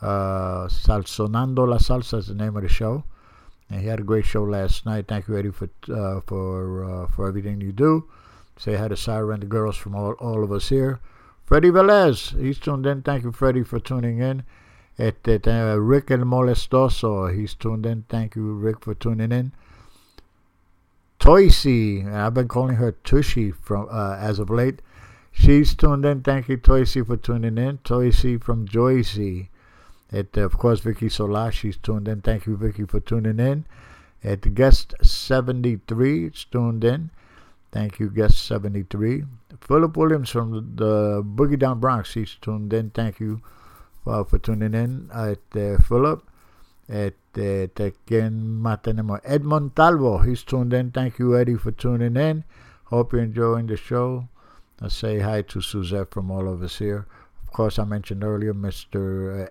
Uh, 0.00 0.66
Salsonando 0.68 1.68
la 1.68 1.76
Salsa 1.76 2.18
is 2.18 2.28
the 2.28 2.34
name 2.34 2.56
of 2.56 2.62
the 2.62 2.68
show. 2.68 3.04
And 3.68 3.80
he 3.80 3.86
had 3.86 4.00
a 4.00 4.04
great 4.04 4.24
show 4.24 4.42
last 4.42 4.86
night. 4.86 5.06
Thank 5.06 5.28
you, 5.28 5.36
Eddie, 5.36 5.52
for 5.52 5.68
uh, 5.88 6.20
for 6.26 6.84
uh, 6.84 7.06
for 7.06 7.28
everything 7.28 7.60
you 7.60 7.70
do. 7.70 8.08
Say 8.56 8.74
hi 8.74 8.88
to 8.88 8.96
Siren 8.96 9.34
and 9.34 9.42
the 9.42 9.46
girls 9.46 9.76
from 9.76 9.94
all, 9.94 10.12
all 10.14 10.42
of 10.42 10.50
us 10.50 10.68
here. 10.68 10.98
Freddie 11.50 11.72
Velez, 11.72 12.40
he's 12.40 12.60
tuned 12.60 12.86
in. 12.86 13.02
Thank 13.02 13.24
you, 13.24 13.32
Freddie, 13.32 13.64
for 13.64 13.80
tuning 13.80 14.20
in. 14.20 14.44
Este, 14.96 15.48
uh, 15.48 15.76
Rick 15.80 16.12
El 16.12 16.18
Molestoso, 16.18 17.26
he's 17.26 17.54
tuned 17.54 17.84
in. 17.84 18.04
Thank 18.08 18.36
you, 18.36 18.52
Rick, 18.52 18.84
for 18.84 18.94
tuning 18.94 19.32
in. 19.32 19.50
Toysy, 21.18 22.06
I've 22.06 22.34
been 22.34 22.46
calling 22.46 22.76
her 22.76 22.92
Tushy 22.92 23.50
from 23.50 23.88
uh, 23.90 24.16
as 24.20 24.38
of 24.38 24.48
late. 24.48 24.80
She's 25.32 25.74
tuned 25.74 26.04
in. 26.04 26.22
Thank 26.22 26.48
you, 26.48 26.56
Toysy, 26.56 27.04
for 27.04 27.16
tuning 27.16 27.58
in. 27.58 27.78
Toysy 27.78 28.40
from 28.40 28.68
Joycey. 28.68 29.48
It, 30.12 30.36
of 30.36 30.56
course, 30.56 30.78
Vicky 30.78 31.08
Sola, 31.08 31.50
she's 31.50 31.76
tuned 31.76 32.06
in. 32.06 32.20
Thank 32.20 32.46
you, 32.46 32.56
Vicky, 32.56 32.84
for 32.84 33.00
tuning 33.00 33.40
in. 33.40 33.64
At 34.22 34.54
guest 34.54 34.94
73, 35.02 36.26
it's 36.26 36.44
tuned 36.44 36.84
in. 36.84 37.10
Thank 37.72 37.98
you, 37.98 38.08
guest 38.08 38.38
73. 38.46 39.24
Philip 39.60 39.96
Williams 39.96 40.30
from 40.30 40.74
the 40.76 41.22
Boogie 41.22 41.58
Down 41.58 41.80
Bronx, 41.80 42.14
he's 42.14 42.36
tuned 42.40 42.72
in. 42.72 42.90
Thank 42.90 43.20
you 43.20 43.40
uh, 44.06 44.24
for 44.24 44.38
tuning 44.38 44.74
in. 44.74 45.10
At 45.12 45.38
uh, 45.54 45.78
Philip. 45.82 46.26
At 46.88 47.14
uh, 47.36 47.68
¿Quién 48.06 48.60
más 48.60 48.82
tenemos? 48.82 49.20
Edmond 49.24 49.76
Talvo, 49.76 50.18
he's 50.18 50.42
tuned 50.42 50.72
in. 50.72 50.90
Thank 50.90 51.18
you, 51.18 51.36
Eddie, 51.36 51.54
for 51.54 51.70
tuning 51.70 52.16
in. 52.16 52.44
Hope 52.86 53.12
you're 53.12 53.22
enjoying 53.22 53.66
the 53.68 53.76
show. 53.76 54.28
I 54.82 54.88
say 54.88 55.20
hi 55.20 55.42
to 55.42 55.60
Suzette 55.60 56.10
from 56.10 56.30
all 56.30 56.48
of 56.48 56.62
us 56.62 56.78
here. 56.78 57.06
Of 57.44 57.52
course, 57.52 57.78
I 57.78 57.84
mentioned 57.84 58.24
earlier 58.24 58.54
Mr. 58.54 59.48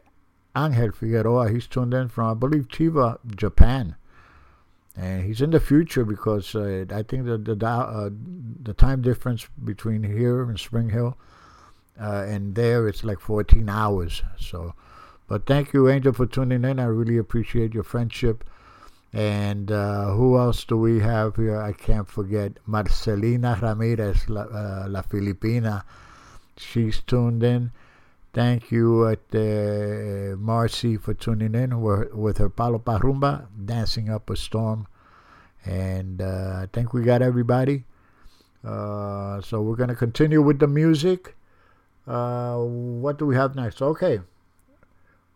Angel 0.57 0.91
Figueroa. 0.91 1.49
He's 1.49 1.67
tuned 1.67 1.93
in 1.93 2.09
from, 2.09 2.31
I 2.31 2.33
believe, 2.33 2.67
Chiba, 2.67 3.19
Japan. 3.35 3.95
And 4.99 5.23
he's 5.23 5.41
in 5.41 5.51
the 5.51 5.59
future 5.61 6.03
because 6.03 6.55
uh, 6.55 6.85
I 6.91 7.03
think 7.03 7.25
the 7.25 7.37
the, 7.37 7.65
uh, 7.65 8.09
the 8.63 8.73
time 8.73 9.01
difference 9.01 9.47
between 9.63 10.03
here 10.03 10.43
and 10.43 10.59
Spring 10.59 10.89
Hill 10.89 11.17
uh, 11.99 12.25
and 12.27 12.55
there 12.55 12.87
it's 12.87 13.03
like 13.03 13.19
14 13.19 13.67
hours. 13.69 14.23
So, 14.39 14.73
but 15.27 15.45
thank 15.45 15.73
you, 15.73 15.89
Angel, 15.89 16.13
for 16.13 16.25
tuning 16.25 16.63
in. 16.63 16.79
I 16.79 16.85
really 16.85 17.17
appreciate 17.17 17.73
your 17.73 17.83
friendship. 17.83 18.43
And 19.11 19.71
uh, 19.71 20.11
who 20.13 20.37
else 20.37 20.63
do 20.63 20.77
we 20.77 20.99
have 20.99 21.35
here? 21.35 21.59
I 21.59 21.73
can't 21.73 22.07
forget 22.07 22.53
Marcelina 22.67 23.59
Ramirez, 23.61 24.29
La, 24.29 24.41
uh, 24.41 24.85
La 24.87 25.01
Filipina. 25.01 25.83
She's 26.57 27.01
tuned 27.01 27.43
in. 27.43 27.71
Thank 28.31 28.71
you 28.71 29.05
uh, 29.05 29.13
at 29.13 29.35
uh, 29.35 30.35
Marcy 30.37 30.97
for 30.97 31.15
tuning 31.15 31.55
in 31.55 31.81
with 31.81 32.37
her 32.37 32.49
Palo 32.49 32.77
Parumba 32.77 33.47
Dancing 33.65 34.09
Up 34.09 34.29
a 34.29 34.35
Storm. 34.35 34.87
And 35.65 36.21
uh, 36.21 36.59
I 36.61 36.67
think 36.71 36.93
we 36.93 37.01
got 37.01 37.23
everybody. 37.23 37.85
Uh, 38.63 39.41
so 39.41 39.61
we're 39.61 39.75
going 39.75 39.89
to 39.89 39.95
continue 39.95 40.41
with 40.43 40.59
the 40.59 40.67
music. 40.67 41.35
Uh, 42.05 42.57
what 42.57 43.17
do 43.17 43.25
we 43.25 43.35
have 43.35 43.55
next? 43.55 43.81
Okay. 43.81 44.19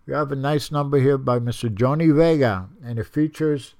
We 0.05 0.13
have 0.13 0.31
a 0.31 0.35
nice 0.35 0.71
number 0.71 0.99
here 0.99 1.17
by 1.17 1.39
Mr. 1.39 1.73
Johnny 1.73 2.09
Vega, 2.09 2.67
and 2.83 2.99
it 2.99 3.07
features 3.07 3.73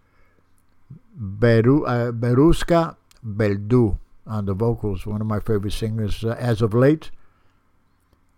Beru- 1.16 1.86
uh, 1.86 2.12
Beruska 2.12 2.96
Beldu 3.26 3.98
on 4.26 4.46
the 4.46 4.54
vocals, 4.54 5.06
one 5.06 5.22
of 5.22 5.28
my 5.28 5.40
favorite 5.40 5.74
singers 5.74 6.24
as 6.24 6.62
of 6.62 6.74
late 6.74 7.12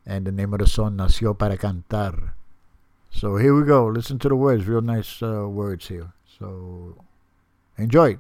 and 0.06 0.26
the 0.26 0.32
name 0.32 0.54
of 0.54 0.60
the 0.60 0.68
song 0.68 0.98
Nació 0.98 1.38
para 1.38 1.58
Cantar. 1.58 2.34
So 3.10 3.38
here 3.38 3.56
we 3.56 3.66
go. 3.66 3.88
Listen 3.88 4.20
to 4.20 4.30
the 4.30 4.36
words, 4.36 4.68
real 4.68 4.82
nice 4.82 5.24
uh, 5.24 5.48
words 5.48 5.88
here. 5.88 6.12
So 6.38 6.96
enjoy. 7.78 8.18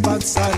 backside. 0.00 0.51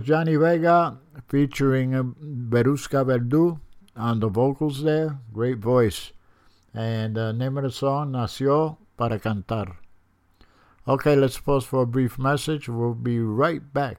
Was 0.00 0.08
Johnny 0.08 0.36
Vega 0.36 0.96
featuring 1.28 1.94
uh, 1.94 2.02
Veruska 2.48 3.04
Verdu 3.04 3.60
on 3.96 4.20
the 4.20 4.28
vocals 4.28 4.82
there. 4.82 5.18
Great 5.32 5.58
voice. 5.58 6.12
And 6.74 7.16
the 7.16 7.32
name 7.32 7.58
of 7.58 7.64
the 7.64 7.70
song, 7.70 8.12
Nació 8.12 8.76
para 8.96 9.18
Cantar. 9.18 9.76
Okay, 10.88 11.14
let's 11.16 11.38
pause 11.38 11.64
for 11.64 11.82
a 11.82 11.86
brief 11.86 12.18
message. 12.18 12.68
We'll 12.68 12.94
be 12.94 13.20
right 13.20 13.60
back. 13.72 13.98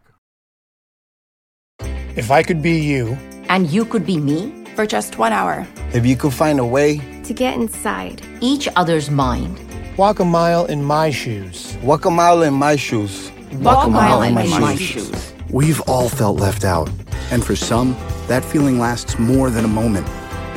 If 2.15 2.31
I 2.31 2.43
could 2.43 2.61
be 2.61 2.79
you, 2.79 3.17
And 3.49 3.69
you 3.69 3.83
could 3.85 4.05
be 4.05 4.17
me 4.17 4.65
for 4.75 4.85
just 4.85 5.17
one 5.17 5.33
hour. 5.33 5.67
if 5.93 6.05
you 6.05 6.15
could 6.15 6.33
find 6.33 6.59
a 6.59 6.65
way, 6.65 6.99
To 7.25 7.33
get 7.33 7.55
inside. 7.55 8.21
each 8.41 8.67
other's 8.75 9.09
mind. 9.11 9.59
walk 9.97 10.19
a 10.19 10.25
mile 10.25 10.65
in 10.65 10.83
my 10.83 11.11
shoes. 11.11 11.77
Walk 11.83 12.05
a 12.05 12.09
mile 12.11 12.41
in 12.43 12.53
my 12.53 12.75
shoes. 12.75 13.29
Walk 13.59 13.85
a 13.85 13.89
mile 13.89 14.23
in 14.23 14.33
my 14.33 14.75
shoes. 14.75 15.33
We've 15.51 15.81
all 15.81 16.07
felt 16.07 16.39
left 16.39 16.63
out, 16.63 16.89
and 17.29 17.43
for 17.43 17.57
some, 17.57 17.91
that 18.27 18.45
feeling 18.45 18.79
lasts 18.79 19.19
more 19.19 19.49
than 19.49 19.65
a 19.65 19.67
moment. 19.67 20.07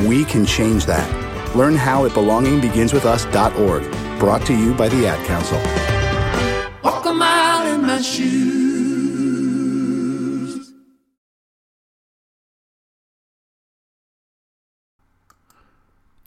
We 0.06 0.24
can 0.24 0.46
change 0.46 0.86
that. 0.86 1.56
Learn 1.56 1.74
how 1.74 2.06
at 2.06 2.12
belongingbeginswithus.org. 2.12 4.20
Brought 4.20 4.46
to 4.46 4.56
you 4.56 4.72
by 4.74 4.88
the 4.88 5.08
Ad 5.08 5.26
Council. 5.26 5.58
Walk 6.84 7.04
a 7.06 7.12
mile 7.12 7.74
in 7.74 7.82
my 7.82 8.00
shoes. 8.00 8.44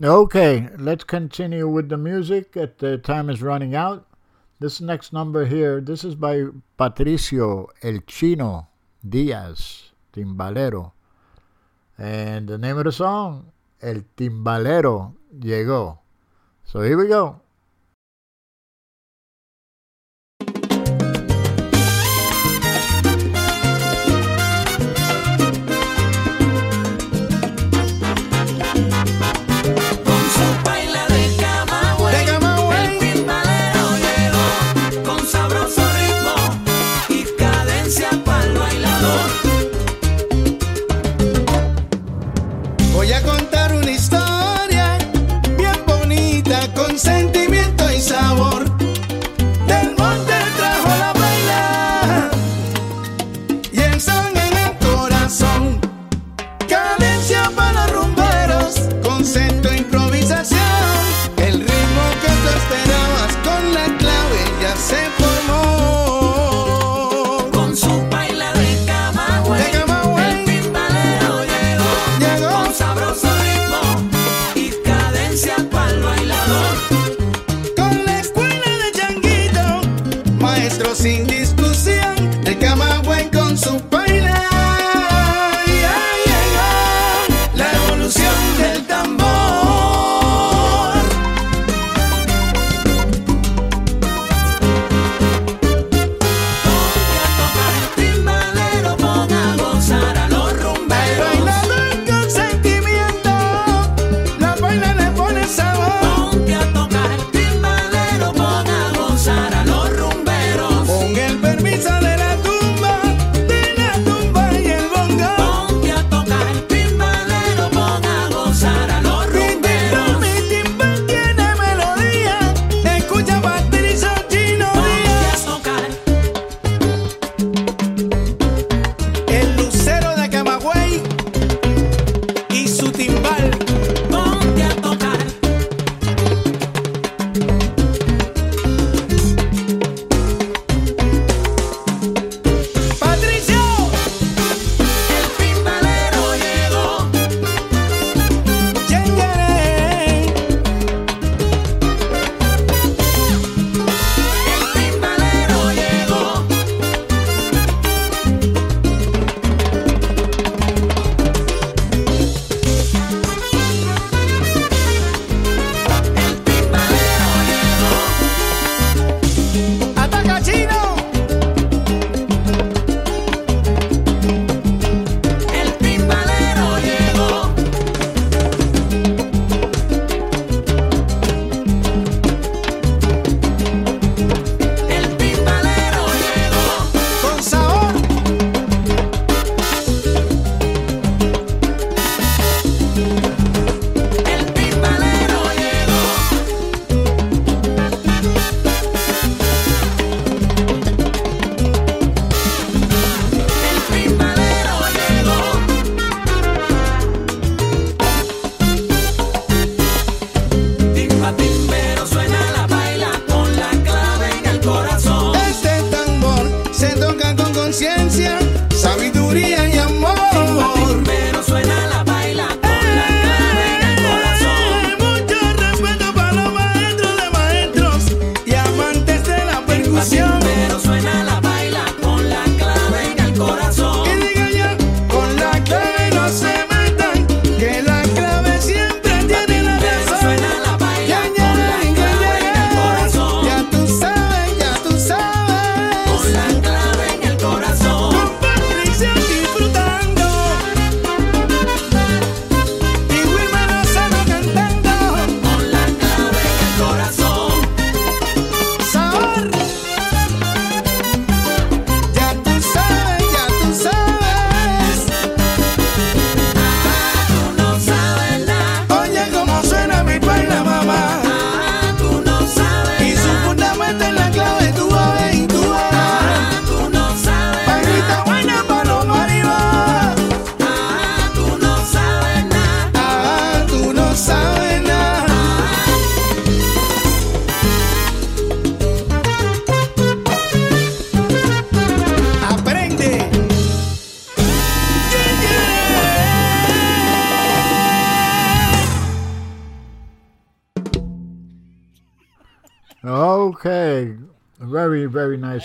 Okay, 0.03 0.67
let's 0.77 1.05
continue 1.05 1.69
with 1.69 1.87
the 1.87 1.95
music. 1.95 2.51
The 2.51 2.97
time 2.97 3.29
is 3.29 3.41
running 3.41 3.75
out. 3.75 4.05
This 4.59 4.81
next 4.81 5.13
number 5.13 5.45
here, 5.45 5.79
this 5.79 6.03
is 6.03 6.15
by 6.15 6.45
Patricio 6.77 7.69
El 7.83 7.99
Chino 8.07 8.67
Diaz, 9.07 9.91
timbalero. 10.11 10.93
And 11.95 12.47
the 12.47 12.57
name 12.57 12.79
of 12.79 12.85
the 12.85 12.91
song, 12.91 13.51
El 13.81 14.01
Timbalero 14.17 15.13
Llegó. 15.37 15.99
So 16.63 16.81
here 16.81 16.97
we 16.97 17.07
go. 17.07 17.39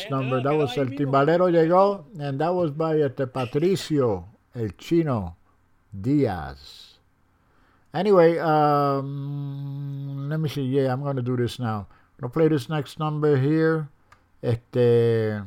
Very 0.03 0.21
number. 0.21 0.43
That 0.43 0.55
was 0.55 0.77
El 0.77 0.87
Timbalero 0.87 1.51
Llegó, 1.51 2.05
and 2.21 2.41
that 2.41 2.55
was 2.55 2.71
by 2.71 3.01
este 3.01 3.27
Patricio, 3.33 4.27
El 4.55 4.69
Chino 4.79 5.37
Diaz. 5.93 6.99
Anyway, 7.95 8.39
um, 8.39 10.29
let 10.29 10.41
me 10.41 10.49
see. 10.49 10.63
Yeah, 10.63 10.93
I'm 10.93 11.03
going 11.03 11.17
to 11.17 11.23
do 11.23 11.37
this 11.37 11.59
now. 11.59 11.87
I'm 12.19 12.21
going 12.21 12.31
to 12.31 12.35
play 12.39 12.49
this 12.49 12.69
next 12.69 12.99
number 12.99 13.37
here. 13.37 13.89
Este, 14.43 15.43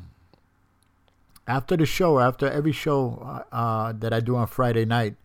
after 1.48 1.76
the 1.76 1.86
show, 1.86 2.20
after 2.20 2.50
every 2.50 2.72
show 2.72 3.44
uh, 3.52 3.56
uh, 3.56 3.94
that 3.94 4.14
I 4.14 4.20
do 4.20 4.36
on 4.36 4.48
Friday 4.48 4.86
night, 4.86 5.16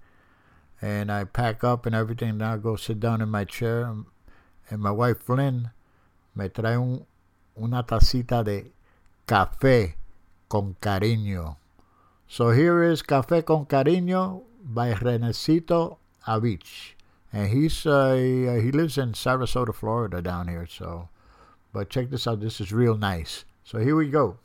and 0.81 1.13
I 1.13 1.25
pack 1.25 1.63
up 1.63 1.87
and 1.87 1.95
everything, 1.95 2.39
then 2.39 2.49
I 2.49 2.57
go 2.57 2.77
sit 2.77 3.01
down 3.01 3.21
in 3.21 3.29
my 3.29 3.45
chair, 3.45 3.95
and 4.71 4.81
my 4.81 4.91
wife 4.91 5.29
Lynn 5.29 5.71
me 6.35 6.49
trae 6.49 6.77
un, 6.77 7.05
una 7.61 7.83
tacita 7.83 8.45
de 8.45 8.73
café 9.31 9.95
con 10.49 10.75
cariño. 10.81 11.57
So 12.27 12.51
here 12.51 12.83
is 12.83 13.05
Café 13.05 13.45
con 13.45 13.65
Cariño 13.65 14.43
by 14.61 14.93
Renecito 14.93 15.99
Avich. 16.27 16.95
And 17.33 17.49
he's 17.49 17.87
uh, 17.87 18.15
he 18.61 18.73
lives 18.73 18.99
in 18.99 19.13
Sarasota, 19.13 19.73
Florida 19.73 20.21
down 20.21 20.49
here. 20.49 20.67
So 20.67 21.11
but 21.73 21.91
check 21.91 22.11
this 22.11 22.27
out. 22.27 22.41
This 22.41 22.61
is 22.61 22.73
real 22.73 22.97
nice. 22.97 23.45
So 23.63 23.79
here 23.79 23.95
we 23.95 24.11
go. 24.11 24.39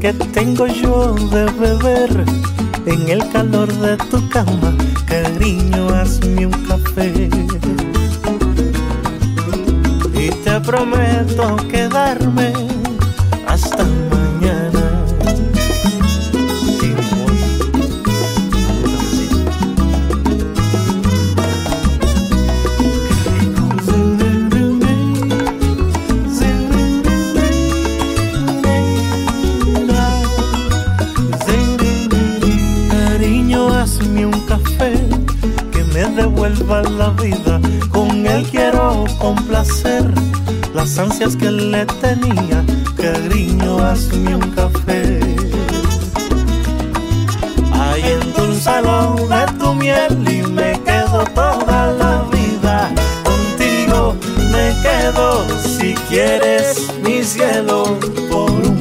Que 0.00 0.12
tengo 0.12 0.66
yo 0.66 1.14
de 1.14 1.44
beber 1.52 2.24
en 2.86 3.08
el 3.08 3.28
calor 3.30 3.72
de 3.72 3.96
tu 4.10 4.28
cama. 4.28 4.74
Cariño, 5.06 5.88
hazme 5.88 6.46
un 6.46 6.66
café. 6.66 7.28
Y 10.14 10.28
te 10.44 10.60
prometo 10.60 11.56
quedarme 11.68 12.65
ansias 41.06 41.36
que 41.36 41.50
le 41.50 41.86
tenía. 42.00 42.64
Cariño, 42.96 43.78
hazme 43.78 44.34
un 44.34 44.50
café. 44.58 45.20
Ay, 47.72 48.02
endulzalo 48.16 49.16
de 49.32 49.42
tu 49.58 49.74
miel 49.74 50.12
y 50.36 50.42
me 50.58 50.72
quedo 50.88 51.18
toda 51.34 51.92
la 52.02 52.14
vida. 52.34 52.90
Contigo 53.28 54.16
me 54.52 54.66
quedo 54.84 55.26
si 55.60 55.94
quieres 56.08 56.88
mi 57.04 57.22
cielo 57.22 57.98
por 58.30 58.50
un 58.50 58.75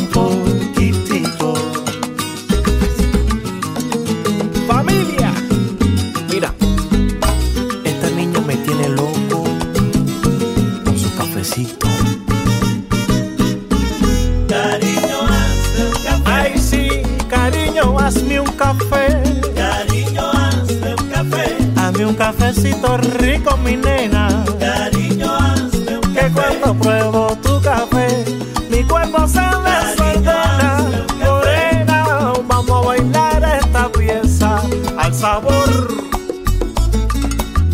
cafecito 22.85 22.97
rico, 23.17 23.57
mi 23.57 23.75
nena. 23.75 24.43
Cariño, 24.59 25.31
hazme 25.33 25.97
un 25.97 26.13
café. 26.13 26.27
Que 26.27 26.31
cuando 26.31 26.73
pruebo 26.75 27.37
tu 27.41 27.61
café, 27.61 28.25
mi 28.69 28.83
cuerpo 28.83 29.27
se 29.27 29.41
desordena. 29.41 30.85
Morena, 31.19 32.33
vamos 32.47 32.83
a 32.83 32.87
bailar 32.87 33.59
esta 33.61 33.89
pieza 33.89 34.61
al 34.97 35.13
sabor 35.13 35.87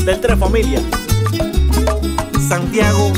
del 0.05 0.19
Tres 0.19 0.39
Familia. 0.39 0.81
Santiago 2.47 3.11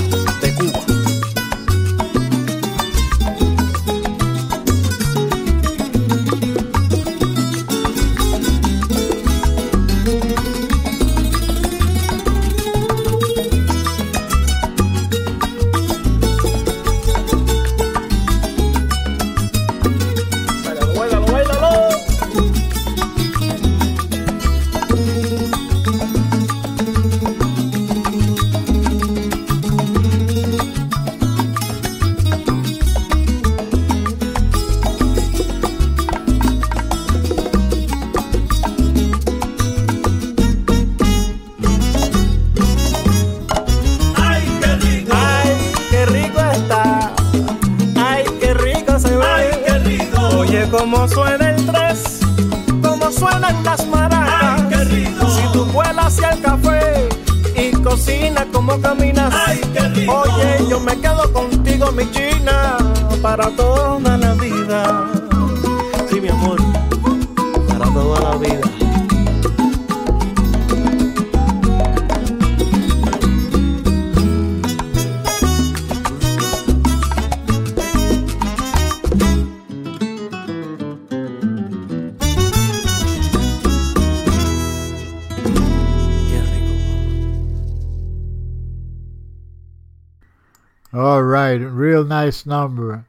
number. 92.46 93.06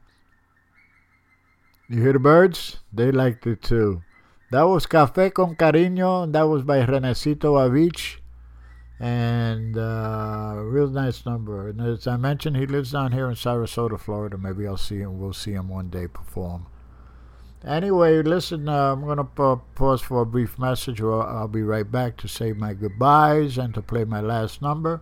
You 1.87 2.01
hear 2.01 2.13
the 2.13 2.19
birds? 2.19 2.77
They 2.91 3.11
liked 3.11 3.45
it 3.45 3.61
too. 3.61 4.01
That 4.51 4.63
was 4.63 4.85
Café 4.85 5.33
con 5.33 5.55
Cariño. 5.55 6.31
That 6.31 6.43
was 6.43 6.63
by 6.63 6.85
Renecito 6.85 7.53
Avich. 7.57 8.17
And 8.99 9.77
uh, 9.77 10.55
real 10.57 10.87
nice 10.87 11.25
number. 11.25 11.67
And 11.67 11.81
as 11.81 12.07
I 12.07 12.17
mentioned, 12.17 12.55
he 12.55 12.65
lives 12.65 12.91
down 12.91 13.11
here 13.11 13.27
in 13.27 13.35
Sarasota, 13.35 13.99
Florida. 13.99 14.37
Maybe 14.37 14.65
I'll 14.65 14.77
see 14.77 14.99
him. 14.99 15.19
We'll 15.19 15.33
see 15.33 15.51
him 15.51 15.67
one 15.67 15.89
day 15.89 16.07
perform. 16.07 16.67
Anyway, 17.65 18.21
listen, 18.21 18.69
uh, 18.69 18.93
I'm 18.93 19.01
going 19.01 19.17
to 19.17 19.23
pa- 19.23 19.55
pause 19.75 20.01
for 20.01 20.21
a 20.21 20.25
brief 20.25 20.57
message. 20.57 21.01
Or 21.01 21.27
I'll 21.27 21.47
be 21.47 21.63
right 21.63 21.89
back 21.89 22.15
to 22.17 22.27
say 22.27 22.53
my 22.53 22.73
goodbyes 22.73 23.57
and 23.57 23.73
to 23.73 23.81
play 23.81 24.05
my 24.05 24.21
last 24.21 24.61
number. 24.61 25.01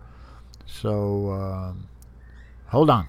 So 0.66 1.30
um, 1.30 1.88
hold 2.66 2.90
on. 2.90 3.08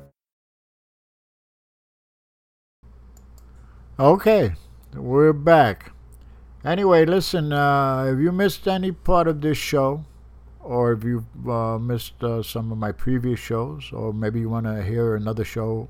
Okay, 4.01 4.53
we're 4.95 5.31
back. 5.31 5.91
Anyway, 6.65 7.05
listen, 7.05 7.53
uh, 7.53 8.05
if 8.05 8.17
you 8.19 8.31
missed 8.31 8.67
any 8.67 8.91
part 8.91 9.27
of 9.27 9.41
this 9.41 9.59
show, 9.59 10.05
or 10.59 10.93
if 10.93 11.03
you've 11.03 11.47
uh, 11.47 11.77
missed 11.77 12.23
uh, 12.23 12.41
some 12.41 12.71
of 12.71 12.79
my 12.79 12.91
previous 12.91 13.39
shows, 13.39 13.91
or 13.93 14.11
maybe 14.11 14.39
you 14.39 14.49
want 14.49 14.65
to 14.65 14.81
hear 14.81 15.15
another 15.15 15.43
show 15.43 15.87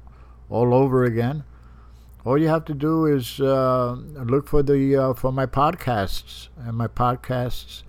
all 0.50 0.74
over 0.74 1.06
again, 1.06 1.46
all 2.26 2.38
you 2.38 2.50
have 2.50 2.66
to 2.66 2.74
do 2.74 3.06
is 3.06 3.40
uh, 3.40 3.94
look 3.94 4.46
for 4.46 4.62
the 4.62 4.94
uh, 4.98 5.14
for 5.14 5.32
my 5.32 5.46
podcasts, 5.46 6.50
and 6.58 6.76
my 6.76 6.88
podcasts 6.88 7.84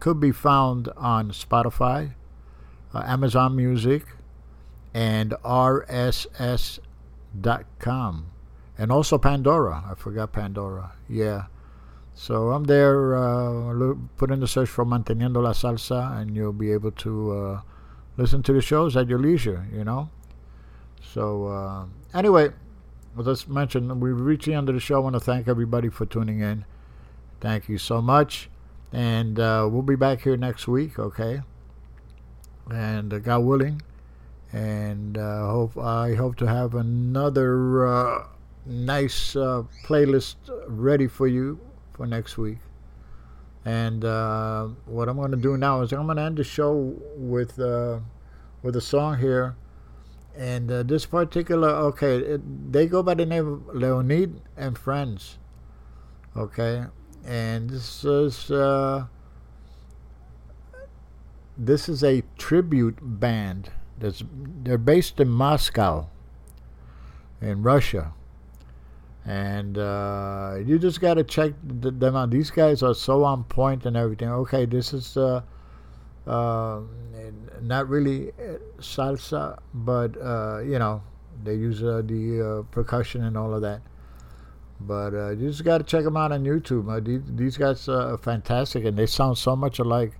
could 0.00 0.18
be 0.18 0.32
found 0.32 0.88
on 0.96 1.30
Spotify, 1.30 2.14
uh, 2.94 3.02
Amazon 3.04 3.54
Music, 3.54 4.06
and 4.94 5.32
RSS.com, 5.44 6.72
and 8.82 8.90
also 8.90 9.16
Pandora. 9.16 9.84
I 9.88 9.94
forgot 9.94 10.32
Pandora. 10.32 10.90
Yeah. 11.08 11.44
So 12.14 12.50
I'm 12.50 12.64
there. 12.64 13.16
Uh, 13.16 13.94
put 14.16 14.32
in 14.32 14.40
the 14.40 14.48
search 14.48 14.68
for 14.68 14.84
Manteniendo 14.84 15.40
la 15.40 15.52
Salsa, 15.52 16.20
and 16.20 16.34
you'll 16.34 16.52
be 16.52 16.72
able 16.72 16.90
to 16.90 17.32
uh, 17.32 17.60
listen 18.16 18.42
to 18.42 18.52
the 18.52 18.60
shows 18.60 18.96
at 18.96 19.08
your 19.08 19.20
leisure. 19.20 19.68
You 19.72 19.84
know. 19.84 20.10
So 21.00 21.46
uh, 21.46 21.84
anyway, 22.12 22.50
as 23.16 23.44
I 23.48 23.52
mentioned, 23.52 24.02
we've 24.02 24.20
reached 24.20 24.46
the 24.46 24.54
end 24.54 24.68
of 24.68 24.74
the 24.74 24.80
show. 24.80 24.96
I 24.96 24.98
want 24.98 25.14
to 25.14 25.20
thank 25.20 25.46
everybody 25.46 25.88
for 25.88 26.04
tuning 26.04 26.40
in. 26.40 26.64
Thank 27.40 27.68
you 27.68 27.78
so 27.78 28.02
much, 28.02 28.50
and 28.92 29.38
uh, 29.38 29.68
we'll 29.70 29.82
be 29.82 29.94
back 29.94 30.22
here 30.22 30.36
next 30.36 30.66
week. 30.66 30.98
Okay. 30.98 31.42
And 32.68 33.14
uh, 33.14 33.20
God 33.20 33.44
willing, 33.44 33.80
and 34.52 35.16
uh, 35.16 35.46
hope 35.46 35.78
I 35.78 36.14
hope 36.16 36.34
to 36.38 36.46
have 36.46 36.74
another 36.74 38.26
nice 38.66 39.36
uh, 39.36 39.62
playlist 39.84 40.36
ready 40.68 41.06
for 41.06 41.26
you 41.26 41.60
for 41.92 42.06
next 42.06 42.38
week. 42.38 42.58
And 43.64 44.04
uh, 44.04 44.68
what 44.86 45.08
I'm 45.08 45.16
going 45.16 45.30
to 45.30 45.36
do 45.36 45.56
now 45.56 45.82
is 45.82 45.92
I'm 45.92 46.06
going 46.06 46.16
to 46.16 46.22
end 46.22 46.36
the 46.36 46.44
show 46.44 46.94
with 47.16 47.58
uh, 47.58 48.00
with 48.62 48.76
a 48.76 48.80
song 48.80 49.18
here. 49.18 49.56
And 50.36 50.70
uh, 50.72 50.82
this 50.82 51.04
particular, 51.04 51.68
okay, 51.68 52.16
it, 52.16 52.72
they 52.72 52.86
go 52.86 53.02
by 53.02 53.14
the 53.14 53.26
name 53.26 53.46
of 53.46 53.76
Leonid 53.76 54.40
and 54.56 54.78
Friends. 54.78 55.38
Okay, 56.36 56.86
and 57.24 57.68
this 57.68 58.02
is 58.04 58.50
uh, 58.50 59.06
this 61.56 61.88
is 61.88 62.02
a 62.02 62.22
tribute 62.38 62.98
band. 63.00 63.70
That's 63.98 64.24
they're 64.64 64.78
based 64.78 65.20
in 65.20 65.28
Moscow, 65.28 66.08
in 67.40 67.62
Russia 67.62 68.14
and 69.24 69.78
uh, 69.78 70.56
you 70.64 70.78
just 70.78 71.00
got 71.00 71.14
to 71.14 71.24
check 71.24 71.52
th- 71.80 71.94
them 71.98 72.16
out. 72.16 72.30
These 72.30 72.50
guys 72.50 72.82
are 72.82 72.94
so 72.94 73.24
on 73.24 73.44
point 73.44 73.86
and 73.86 73.96
everything. 73.96 74.28
Okay, 74.28 74.66
this 74.66 74.92
is 74.92 75.16
uh, 75.16 75.42
uh, 76.26 76.80
not 77.60 77.88
really 77.88 78.30
uh, 78.30 78.58
salsa, 78.80 79.58
but 79.72 80.16
uh, 80.20 80.60
you 80.60 80.78
know 80.78 81.02
they 81.44 81.54
use 81.54 81.82
uh, 81.82 82.02
the 82.04 82.64
percussion 82.70 83.24
and 83.24 83.36
all 83.36 83.54
of 83.54 83.62
that. 83.62 83.82
But 84.80 85.12
you 85.12 85.48
just 85.48 85.64
got 85.64 85.78
to 85.78 85.84
check 85.84 86.02
them 86.02 86.16
out 86.16 86.32
on 86.32 86.42
YouTube. 86.42 87.04
these, 87.04 87.20
these 87.36 87.56
guys 87.56 87.88
are 87.88 88.18
fantastic, 88.18 88.84
and 88.84 88.96
they 88.96 89.06
sound 89.06 89.38
so 89.38 89.54
much 89.54 89.78
alike. 89.78 90.14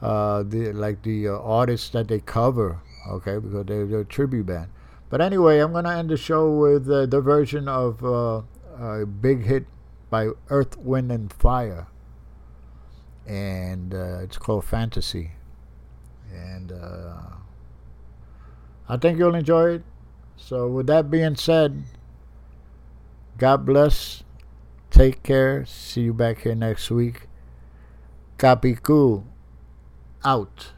the 0.00 0.72
like 0.74 1.02
the 1.02 1.28
artists 1.28 1.88
that 1.90 2.08
they 2.08 2.20
cover. 2.20 2.80
Okay, 3.08 3.38
because 3.38 3.64
they're, 3.64 3.86
they're 3.86 4.00
a 4.00 4.04
tribute 4.04 4.46
band. 4.46 4.68
But 5.08 5.20
anyway, 5.20 5.60
I'm 5.60 5.72
going 5.72 5.84
to 5.84 5.92
end 5.92 6.10
the 6.10 6.16
show 6.16 6.50
with 6.50 6.90
uh, 6.90 7.06
the 7.06 7.20
version 7.20 7.68
of 7.68 8.04
uh, 8.04 8.42
a 8.78 9.06
big 9.06 9.44
hit 9.44 9.66
by 10.10 10.30
Earth, 10.48 10.76
Wind, 10.78 11.12
and 11.12 11.32
Fire. 11.32 11.86
And 13.26 13.94
uh, 13.94 14.20
it's 14.22 14.38
called 14.38 14.64
Fantasy. 14.64 15.32
And 16.32 16.72
uh, 16.72 17.20
I 18.88 18.96
think 18.96 19.18
you'll 19.18 19.34
enjoy 19.34 19.74
it. 19.74 19.82
So, 20.36 20.68
with 20.68 20.86
that 20.88 21.10
being 21.10 21.36
said, 21.36 21.84
God 23.38 23.64
bless. 23.64 24.22
Take 24.90 25.22
care. 25.22 25.64
See 25.66 26.02
you 26.02 26.14
back 26.14 26.42
here 26.42 26.54
next 26.54 26.90
week. 26.90 27.28
Capicu 28.38 29.24
out. 30.24 30.72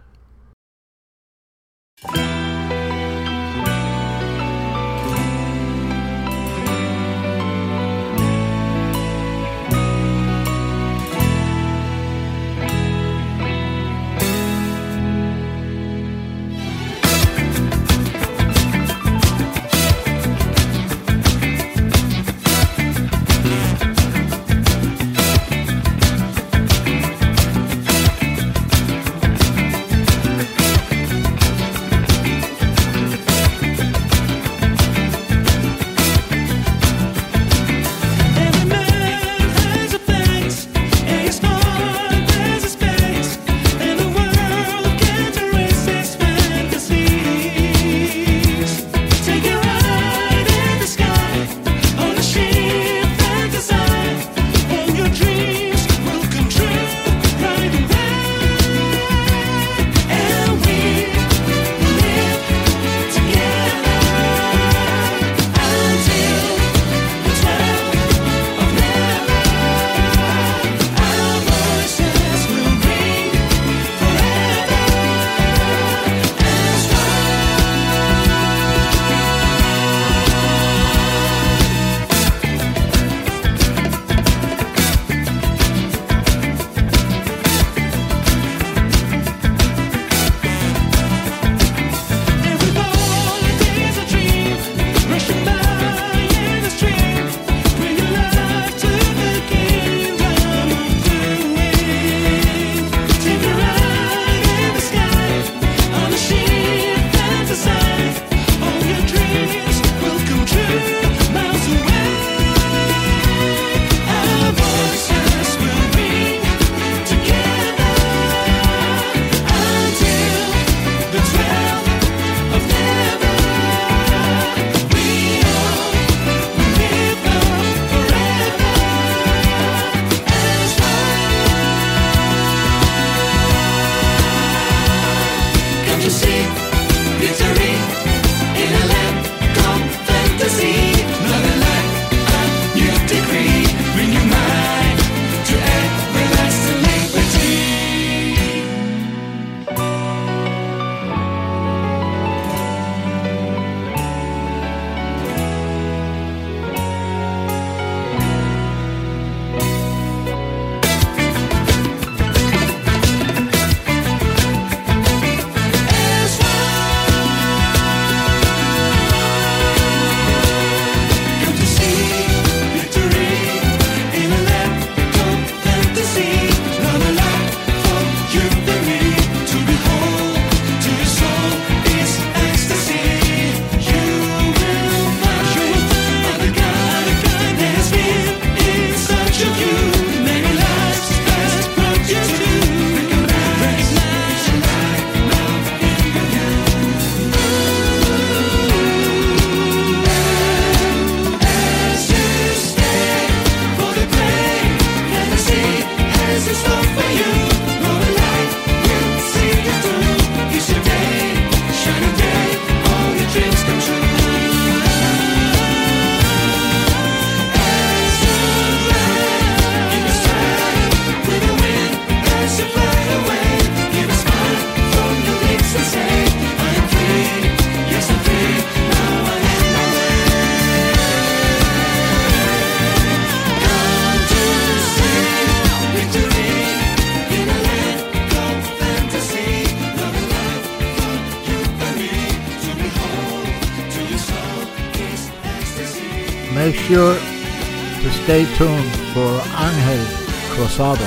Stay 248.44 248.56
tuned 248.56 248.92
for 249.14 249.32
Angel 249.58 250.06
Cruzado 250.50 251.04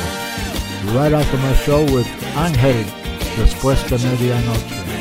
right 0.94 1.14
after 1.14 1.38
my 1.38 1.54
show 1.54 1.82
with 1.94 2.08
Angel 2.36 2.84
después 3.38 3.80
de 3.90 3.98
medianoche. 4.00 5.01